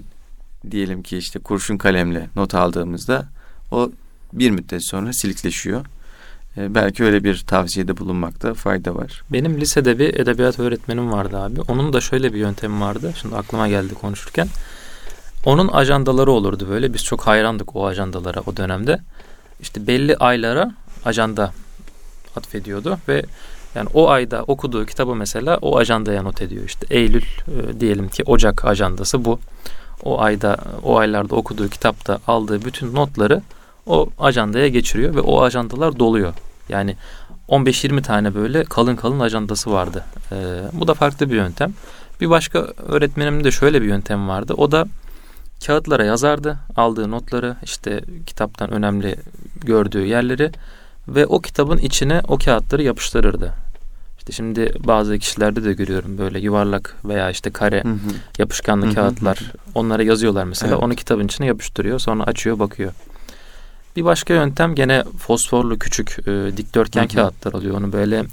diyelim 0.71 1.03
ki 1.03 1.17
işte 1.17 1.39
kurşun 1.39 1.77
kalemle 1.77 2.27
not 2.35 2.55
aldığımızda 2.55 3.25
o 3.71 3.91
bir 4.33 4.51
müddet 4.51 4.85
sonra 4.85 5.13
silikleşiyor. 5.13 5.85
E, 6.57 6.75
belki 6.75 7.03
öyle 7.03 7.23
bir 7.23 7.43
tavsiyede 7.47 7.97
bulunmakta 7.97 8.53
fayda 8.53 8.95
var. 8.95 9.23
Benim 9.29 9.61
lisede 9.61 9.99
bir 9.99 10.19
edebiyat 10.19 10.59
öğretmenim 10.59 11.11
vardı 11.11 11.37
abi. 11.37 11.61
Onun 11.61 11.93
da 11.93 12.01
şöyle 12.01 12.33
bir 12.33 12.39
yöntemi 12.39 12.81
vardı. 12.81 13.13
Şimdi 13.21 13.35
aklıma 13.35 13.67
geldi 13.67 13.93
konuşurken. 13.93 14.47
Onun 15.45 15.67
ajandaları 15.67 16.31
olurdu 16.31 16.67
böyle. 16.69 16.93
Biz 16.93 17.03
çok 17.03 17.21
hayrandık 17.21 17.75
o 17.75 17.87
ajandalara 17.87 18.41
o 18.45 18.57
dönemde. 18.57 18.99
İşte 19.61 19.87
belli 19.87 20.17
aylara 20.17 20.71
ajanda 21.05 21.53
atfediyordu 22.35 22.97
ve 23.07 23.23
yani 23.75 23.89
o 23.93 24.09
ayda 24.09 24.43
okuduğu 24.43 24.85
kitabı 24.85 25.15
mesela 25.15 25.57
o 25.61 25.77
ajandaya 25.77 26.23
not 26.23 26.41
ediyor. 26.41 26.63
İşte 26.65 26.85
Eylül 26.89 27.21
e, 27.21 27.79
diyelim 27.79 28.09
ki 28.09 28.23
Ocak 28.25 28.65
ajandası 28.65 29.25
bu. 29.25 29.39
O 30.03 30.21
ayda 30.21 30.57
o 30.83 30.97
aylarda 30.97 31.35
okuduğu 31.35 31.69
kitapta 31.69 32.19
aldığı 32.27 32.65
bütün 32.65 32.95
notları 32.95 33.41
o 33.85 34.09
ajandaya 34.19 34.67
geçiriyor 34.67 35.15
ve 35.15 35.21
o 35.21 35.41
ajandalar 35.41 35.99
doluyor. 35.99 36.33
Yani 36.69 36.95
15-20 37.49 38.01
tane 38.01 38.35
böyle 38.35 38.63
kalın 38.63 38.95
kalın 38.95 39.19
ajandası 39.19 39.71
vardı. 39.71 40.03
Ee, 40.31 40.35
bu 40.73 40.87
da 40.87 40.93
farklı 40.93 41.29
bir 41.29 41.35
yöntem. 41.35 41.73
Bir 42.21 42.29
başka 42.29 42.59
öğretmenimin 42.87 43.43
de 43.43 43.51
şöyle 43.51 43.81
bir 43.81 43.87
yöntem 43.87 44.27
vardı. 44.27 44.53
O 44.57 44.71
da 44.71 44.85
kağıtlara 45.65 46.05
yazardı 46.05 46.57
aldığı 46.75 47.11
notları 47.11 47.55
işte 47.63 48.01
kitaptan 48.25 48.71
önemli 48.71 49.15
gördüğü 49.61 50.05
yerleri 50.05 50.51
ve 51.07 51.25
o 51.25 51.39
kitabın 51.41 51.77
içine 51.77 52.21
o 52.27 52.37
kağıtları 52.37 52.83
yapıştırırdı. 52.83 53.53
İşte 54.17 54.31
şimdi 54.33 54.73
bazı 54.79 55.19
kişilerde 55.19 55.63
de 55.63 55.73
görüyorum 55.73 56.17
böyle 56.17 56.39
yuvarlak 56.39 56.95
veya 57.05 57.29
işte 57.29 57.49
kare 57.51 57.83
Hı 57.83 57.87
hı. 57.89 57.97
yapışkanlı 58.37 58.85
Hı 58.85 58.89
hı, 58.89 58.95
kağıtlar. 58.95 59.39
Onlara 59.75 60.03
yazıyorlar 60.03 60.43
mesela. 60.43 60.73
Evet. 60.73 60.83
Onu 60.83 60.95
kitabın 60.95 61.25
içine 61.25 61.45
yapıştırıyor. 61.47 61.99
Sonra 61.99 62.23
açıyor 62.23 62.59
bakıyor. 62.59 62.91
Bir 63.95 64.03
başka 64.05 64.33
yöntem 64.33 64.75
gene 64.75 65.03
fosforlu 65.19 65.79
küçük 65.79 66.17
e, 66.27 66.57
dikdörtgen 66.57 67.03
Hı 67.03 67.07
hı. 67.07 67.13
kağıtlar 67.15 67.53
alıyor. 67.53 67.77
Onu 67.77 67.93
böyle 67.93 68.23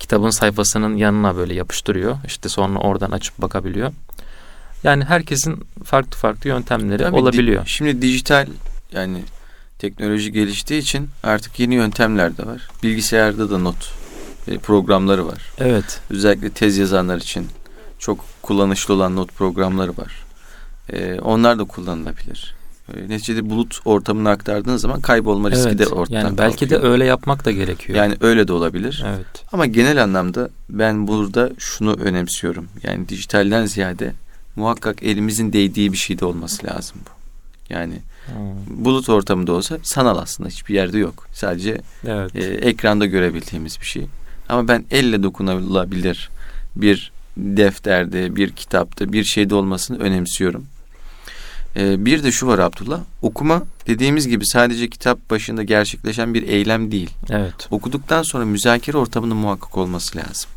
kitabın 0.00 0.30
sayfasının 0.30 0.96
yanına 0.96 1.36
böyle 1.36 1.54
yapıştırıyor. 1.54 2.16
İşte 2.26 2.48
sonra 2.48 2.78
oradan 2.78 3.10
açıp 3.10 3.38
bakabiliyor. 3.38 3.92
Yani 4.84 5.04
herkesin 5.04 5.64
farklı 5.84 6.16
farklı 6.18 6.48
yöntemleri 6.48 7.02
Tabii 7.02 7.16
di- 7.16 7.20
olabiliyor. 7.20 7.62
şimdi 7.66 8.02
dijital 8.02 8.46
yani 8.92 9.22
teknoloji 9.80 10.32
geliştiği 10.32 10.80
için 10.80 11.08
artık 11.22 11.60
yeni 11.60 11.74
yöntemler 11.74 12.36
de 12.36 12.46
var. 12.46 12.68
Bilgisayarda 12.82 13.50
da 13.50 13.58
not 13.58 13.92
e, 14.48 14.58
programları 14.58 15.26
var. 15.26 15.42
Evet. 15.58 16.00
Özellikle 16.10 16.50
tez 16.50 16.78
yazanlar 16.78 17.16
için 17.16 17.46
çok 17.98 18.24
kullanışlı 18.42 18.94
olan 18.94 19.16
not 19.16 19.34
programları 19.34 19.90
var. 19.96 20.24
E, 20.92 21.20
onlar 21.20 21.58
da 21.58 21.64
kullanılabilir. 21.64 22.54
E, 22.94 23.08
neticede 23.08 23.50
bulut 23.50 23.80
ortamına 23.84 24.30
aktardığın 24.30 24.76
zaman 24.76 25.00
kaybolma 25.00 25.50
riski 25.50 25.68
evet. 25.68 25.78
de 25.78 25.86
ortadan 25.86 26.20
yani 26.20 26.38
belki 26.38 26.58
kalkıyor. 26.58 26.82
de 26.82 26.86
öyle 26.86 27.04
yapmak 27.04 27.44
da 27.44 27.50
gerekiyor. 27.50 27.98
Yani 27.98 28.16
öyle 28.20 28.48
de 28.48 28.52
olabilir. 28.52 29.04
evet. 29.06 29.44
Ama 29.52 29.66
genel 29.66 30.02
anlamda 30.02 30.50
ben 30.68 31.08
burada 31.08 31.50
şunu 31.58 31.92
önemsiyorum. 31.92 32.68
Yani 32.82 33.08
dijitalden 33.08 33.66
ziyade 33.66 34.12
muhakkak 34.56 35.02
elimizin 35.02 35.52
değdiği 35.52 35.92
bir 35.92 35.98
şey 35.98 36.18
de 36.18 36.24
olması 36.24 36.66
lazım 36.66 36.96
bu. 37.06 37.19
Yani 37.70 37.94
Hmm. 38.26 38.84
bulut 38.84 39.08
ortamında 39.08 39.52
olsa 39.52 39.78
sanal 39.82 40.18
aslında 40.18 40.48
hiçbir 40.48 40.74
yerde 40.74 40.98
yok. 40.98 41.26
Sadece 41.32 41.80
Evet. 42.06 42.36
e, 42.36 42.40
ekranda 42.44 43.06
görebildiğimiz 43.06 43.80
bir 43.80 43.86
şey. 43.86 44.06
Ama 44.48 44.68
ben 44.68 44.84
elle 44.90 45.22
dokunulabilir 45.22 46.30
bir 46.76 47.12
defterde, 47.36 48.36
bir 48.36 48.50
kitapta, 48.52 49.12
bir 49.12 49.24
şeyde 49.24 49.54
olmasını 49.54 49.98
önemsiyorum. 49.98 50.66
E, 51.76 52.04
bir 52.04 52.22
de 52.24 52.32
şu 52.32 52.46
var 52.46 52.58
Abdullah, 52.58 53.00
okuma 53.22 53.62
dediğimiz 53.86 54.28
gibi 54.28 54.46
sadece 54.46 54.90
kitap 54.90 55.30
başında 55.30 55.62
gerçekleşen 55.62 56.34
bir 56.34 56.42
eylem 56.48 56.92
değil. 56.92 57.10
Evet. 57.30 57.68
Okuduktan 57.70 58.22
sonra 58.22 58.44
müzakere 58.44 58.96
ortamının 58.96 59.36
muhakkak 59.36 59.76
olması 59.78 60.18
lazım. 60.18 60.50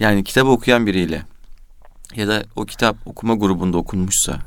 Yani 0.00 0.24
kitabı 0.24 0.50
okuyan 0.50 0.86
biriyle 0.86 1.22
ya 2.16 2.28
da 2.28 2.44
o 2.56 2.64
kitap 2.64 2.96
okuma 3.06 3.34
grubunda 3.34 3.76
okunmuşsa 3.76 4.38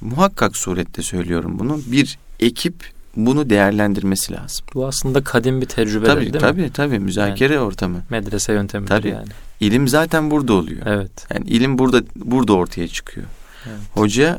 muhakkak 0.00 0.56
surette 0.56 1.02
söylüyorum 1.02 1.58
bunu 1.58 1.80
bir 1.86 2.18
ekip 2.40 2.74
bunu 3.16 3.50
değerlendirmesi 3.50 4.32
lazım. 4.32 4.66
Bu 4.74 4.86
aslında 4.86 5.24
kadim 5.24 5.60
bir 5.60 5.66
tecrübe 5.66 6.06
tabii 6.06 6.20
değil 6.20 6.32
mi? 6.34 6.38
tabii 6.40 6.70
tabii 6.72 6.98
müzakere 6.98 7.60
ortamı. 7.60 8.02
Medrese 8.10 8.52
yöntemi 8.52 8.86
Tabii. 8.86 9.08
yani. 9.08 9.28
İlim 9.60 9.88
zaten 9.88 10.30
burada 10.30 10.52
oluyor. 10.52 10.86
Evet. 10.86 11.26
Yani 11.34 11.48
ilim 11.48 11.78
burada 11.78 12.02
burada 12.16 12.52
ortaya 12.52 12.88
çıkıyor. 12.88 13.26
Evet. 13.66 13.78
Hoca 13.94 14.38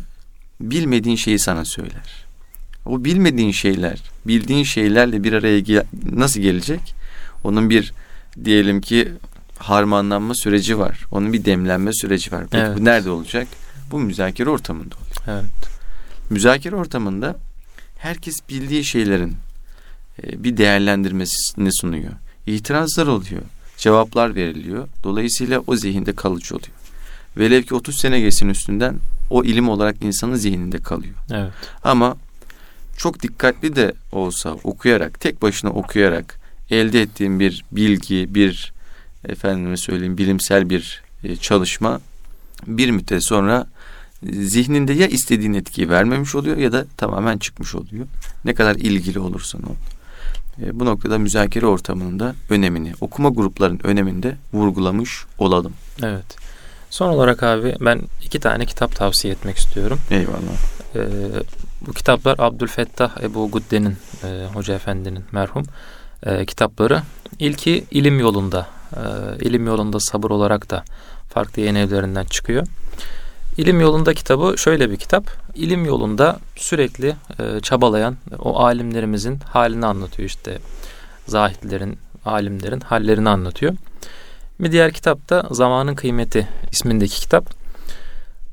bilmediğin 0.61 1.15
şeyi 1.15 1.39
sana 1.39 1.65
söyler. 1.65 2.25
O 2.85 3.03
bilmediğin 3.03 3.51
şeyler, 3.51 4.01
bildiğin 4.27 4.63
şeylerle 4.63 5.23
bir 5.23 5.33
araya 5.33 5.59
ge- 5.59 5.85
nasıl 6.11 6.39
gelecek? 6.39 6.95
Onun 7.43 7.69
bir 7.69 7.93
diyelim 8.45 8.81
ki 8.81 9.11
harmanlanma 9.57 10.35
süreci 10.35 10.79
var. 10.79 11.05
Onun 11.11 11.33
bir 11.33 11.45
demlenme 11.45 11.93
süreci 11.93 12.31
var. 12.31 12.43
Peki 12.51 12.63
Evet. 12.67 12.77
bu 12.79 12.85
nerede 12.85 13.09
olacak? 13.09 13.47
Bu 13.91 13.99
müzakere 13.99 14.49
ortamında 14.49 14.95
oluyor. 14.95 15.10
Evet. 15.27 15.45
Müzakere 16.29 16.75
ortamında 16.75 17.37
herkes 17.97 18.39
bildiği 18.49 18.83
şeylerin 18.83 19.35
e, 20.23 20.43
bir 20.43 20.57
değerlendirmesini 20.57 21.73
sunuyor. 21.73 22.11
İtirazlar 22.47 23.07
oluyor. 23.07 23.41
Cevaplar 23.77 24.35
veriliyor. 24.35 24.87
Dolayısıyla 25.03 25.63
o 25.67 25.75
zihinde 25.75 26.15
kalıcı 26.15 26.55
oluyor. 26.55 26.71
Velev 27.37 27.61
ki 27.61 27.75
30 27.75 27.97
sene 27.97 28.19
geçsin 28.19 28.49
üstünden 28.49 28.95
o 29.29 29.43
ilim 29.43 29.69
olarak 29.69 29.95
insanın 30.01 30.35
zihninde 30.35 30.77
kalıyor. 30.77 31.15
Evet. 31.31 31.51
Ama 31.83 32.17
çok 32.97 33.21
dikkatli 33.21 33.75
de 33.75 33.93
olsa 34.11 34.51
okuyarak, 34.63 35.19
tek 35.19 35.41
başına 35.41 35.69
okuyarak 35.69 36.39
elde 36.69 37.01
ettiğim 37.01 37.39
bir 37.39 37.65
bilgi, 37.71 38.35
bir 38.35 38.73
efendime 39.27 39.77
söyleyeyim 39.77 40.17
bilimsel 40.17 40.69
bir 40.69 41.03
e, 41.23 41.35
çalışma 41.35 42.01
bir 42.67 42.91
müddet 42.91 43.27
sonra 43.27 43.67
zihninde 44.23 44.93
ya 44.93 45.07
istediğin 45.07 45.53
etkiyi 45.53 45.89
vermemiş 45.89 46.35
oluyor 46.35 46.57
ya 46.57 46.71
da 46.71 46.85
tamamen 46.97 47.37
çıkmış 47.37 47.75
oluyor. 47.75 48.05
Ne 48.45 48.53
kadar 48.53 48.75
ilgili 48.75 49.19
olursan 49.19 49.61
ol. 49.63 49.75
E, 50.61 50.79
bu 50.79 50.85
noktada 50.85 51.17
müzakere 51.17 51.65
ortamının 51.65 52.19
da 52.19 52.35
önemini, 52.49 52.93
okuma 53.01 53.29
gruplarının 53.29 53.79
önemini 53.83 54.23
de 54.23 54.37
vurgulamış 54.53 55.25
olalım. 55.37 55.73
Evet. 56.03 56.41
Son 56.89 57.09
olarak 57.09 57.43
abi 57.43 57.75
ben 57.81 58.01
iki 58.23 58.39
tane 58.39 58.65
kitap 58.65 58.95
tavsiye 58.95 59.33
etmek 59.33 59.57
istiyorum. 59.57 59.99
Eyvallah. 60.09 60.37
Ee, 60.95 60.99
bu 61.87 61.93
kitaplar 61.93 62.35
Abdülfettah 62.39 63.23
Ebu 63.23 63.51
Gudde'nin 63.51 63.97
e, 64.23 64.47
Hoca 64.53 64.73
Efendi'nin 64.73 65.23
merhum 65.31 65.63
e, 66.23 66.45
kitapları. 66.45 67.01
İlki 67.39 67.83
İlim 67.91 68.19
Yolunda. 68.19 68.67
E, 68.93 69.01
İlim 69.45 69.67
Yolunda 69.67 69.99
Sabır 69.99 70.29
olarak 70.29 70.69
da 70.69 70.83
farklı 71.29 71.61
yayın 71.61 71.75
evlerinden 71.75 72.25
çıkıyor. 72.25 72.67
İlim 73.57 73.81
Yolunda 73.81 74.13
kitabı 74.13 74.57
şöyle 74.57 74.91
bir 74.91 74.97
kitap. 74.97 75.25
İlim 75.55 75.85
yolunda 75.85 76.39
sürekli 76.55 77.15
e, 77.39 77.59
çabalayan 77.59 78.17
o 78.39 78.59
alimlerimizin 78.59 79.39
halini 79.39 79.85
anlatıyor 79.85 80.29
işte. 80.29 80.57
Zahitlerin, 81.27 81.97
alimlerin 82.25 82.79
hallerini 82.79 83.29
anlatıyor. 83.29 83.73
Bir 84.59 84.71
diğer 84.71 84.91
kitap 84.91 85.29
da 85.29 85.47
Zamanın 85.51 85.95
Kıymeti 85.95 86.47
ismindeki 86.71 87.21
kitap. 87.21 87.49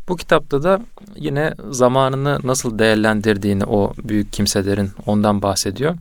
Bu 0.09 0.17
kitapta 0.17 0.63
da 0.63 0.81
yine 1.17 1.55
zamanını 1.71 2.39
nasıl 2.45 2.79
değerlendirdiğini 2.79 3.65
o 3.65 3.93
büyük 4.05 4.33
kimselerin 4.33 4.91
ondan 5.07 5.43
bahsediyor. 5.43 5.95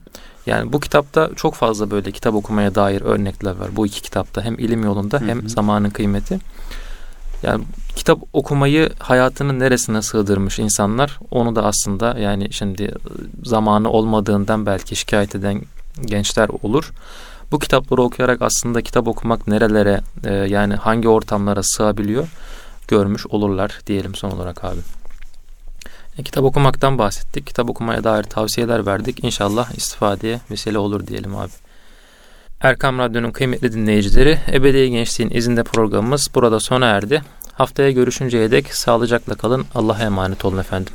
Yani 0.45 0.73
bu 0.73 0.79
kitapta 0.79 1.29
çok 1.35 1.53
fazla 1.53 1.91
böyle 1.91 2.11
kitap 2.11 2.33
okumaya 2.33 2.75
dair 2.75 3.01
örnekler 3.01 3.55
var. 3.55 3.69
Bu 3.75 3.85
iki 3.85 4.01
kitapta 4.01 4.41
hem 4.41 4.59
ilim 4.59 4.83
yolunda 4.83 5.19
hem 5.19 5.39
Hı 5.39 5.45
hı. 5.45 5.49
zamanın 5.49 5.89
kıymeti. 5.89 6.39
Yani 7.43 7.63
kitap 7.95 8.19
okumayı 8.33 8.89
hayatının 8.99 9.59
neresine 9.59 10.01
sığdırmış 10.01 10.59
insanlar 10.59 11.19
onu 11.31 11.55
da 11.55 11.63
aslında 11.63 12.19
yani 12.19 12.53
şimdi 12.53 12.93
zamanı 13.43 13.89
olmadığından 13.89 14.65
belki 14.65 14.95
şikayet 14.95 15.35
eden 15.35 15.61
gençler 16.05 16.49
olur. 16.61 16.91
Bu 17.51 17.59
kitapları 17.59 18.01
okuyarak 18.01 18.41
aslında 18.41 18.81
kitap 18.81 19.07
okumak 19.07 19.47
nerelere 19.47 20.01
e, 20.23 20.33
yani 20.33 20.75
hangi 20.75 21.09
ortamlara 21.09 21.63
sığabiliyor 21.63 22.27
görmüş 22.87 23.27
olurlar 23.27 23.81
diyelim 23.87 24.15
son 24.15 24.31
olarak 24.31 24.63
abi. 24.63 24.79
E, 26.17 26.23
kitap 26.23 26.43
okumaktan 26.43 26.97
bahsettik. 26.97 27.47
Kitap 27.47 27.69
okumaya 27.69 28.03
dair 28.03 28.23
tavsiyeler 28.23 28.85
verdik. 28.85 29.23
İnşallah 29.23 29.71
istifadeye 29.77 30.41
vesile 30.51 30.77
olur 30.77 31.07
diyelim 31.07 31.35
abi. 31.35 31.51
Erkam 32.61 32.99
Radyo'nun 32.99 33.31
kıymetli 33.31 33.73
dinleyicileri, 33.73 34.39
Ebedi 34.53 34.91
Gençliğin 34.91 35.29
izinde 35.29 35.63
programımız 35.63 36.27
burada 36.35 36.59
sona 36.59 36.85
erdi. 36.85 37.21
Haftaya 37.53 37.91
görüşünceye 37.91 38.51
dek 38.51 38.73
sağlıcakla 38.73 39.35
kalın. 39.35 39.65
Allah'a 39.75 40.03
emanet 40.03 40.45
olun 40.45 40.57
efendim. 40.57 40.93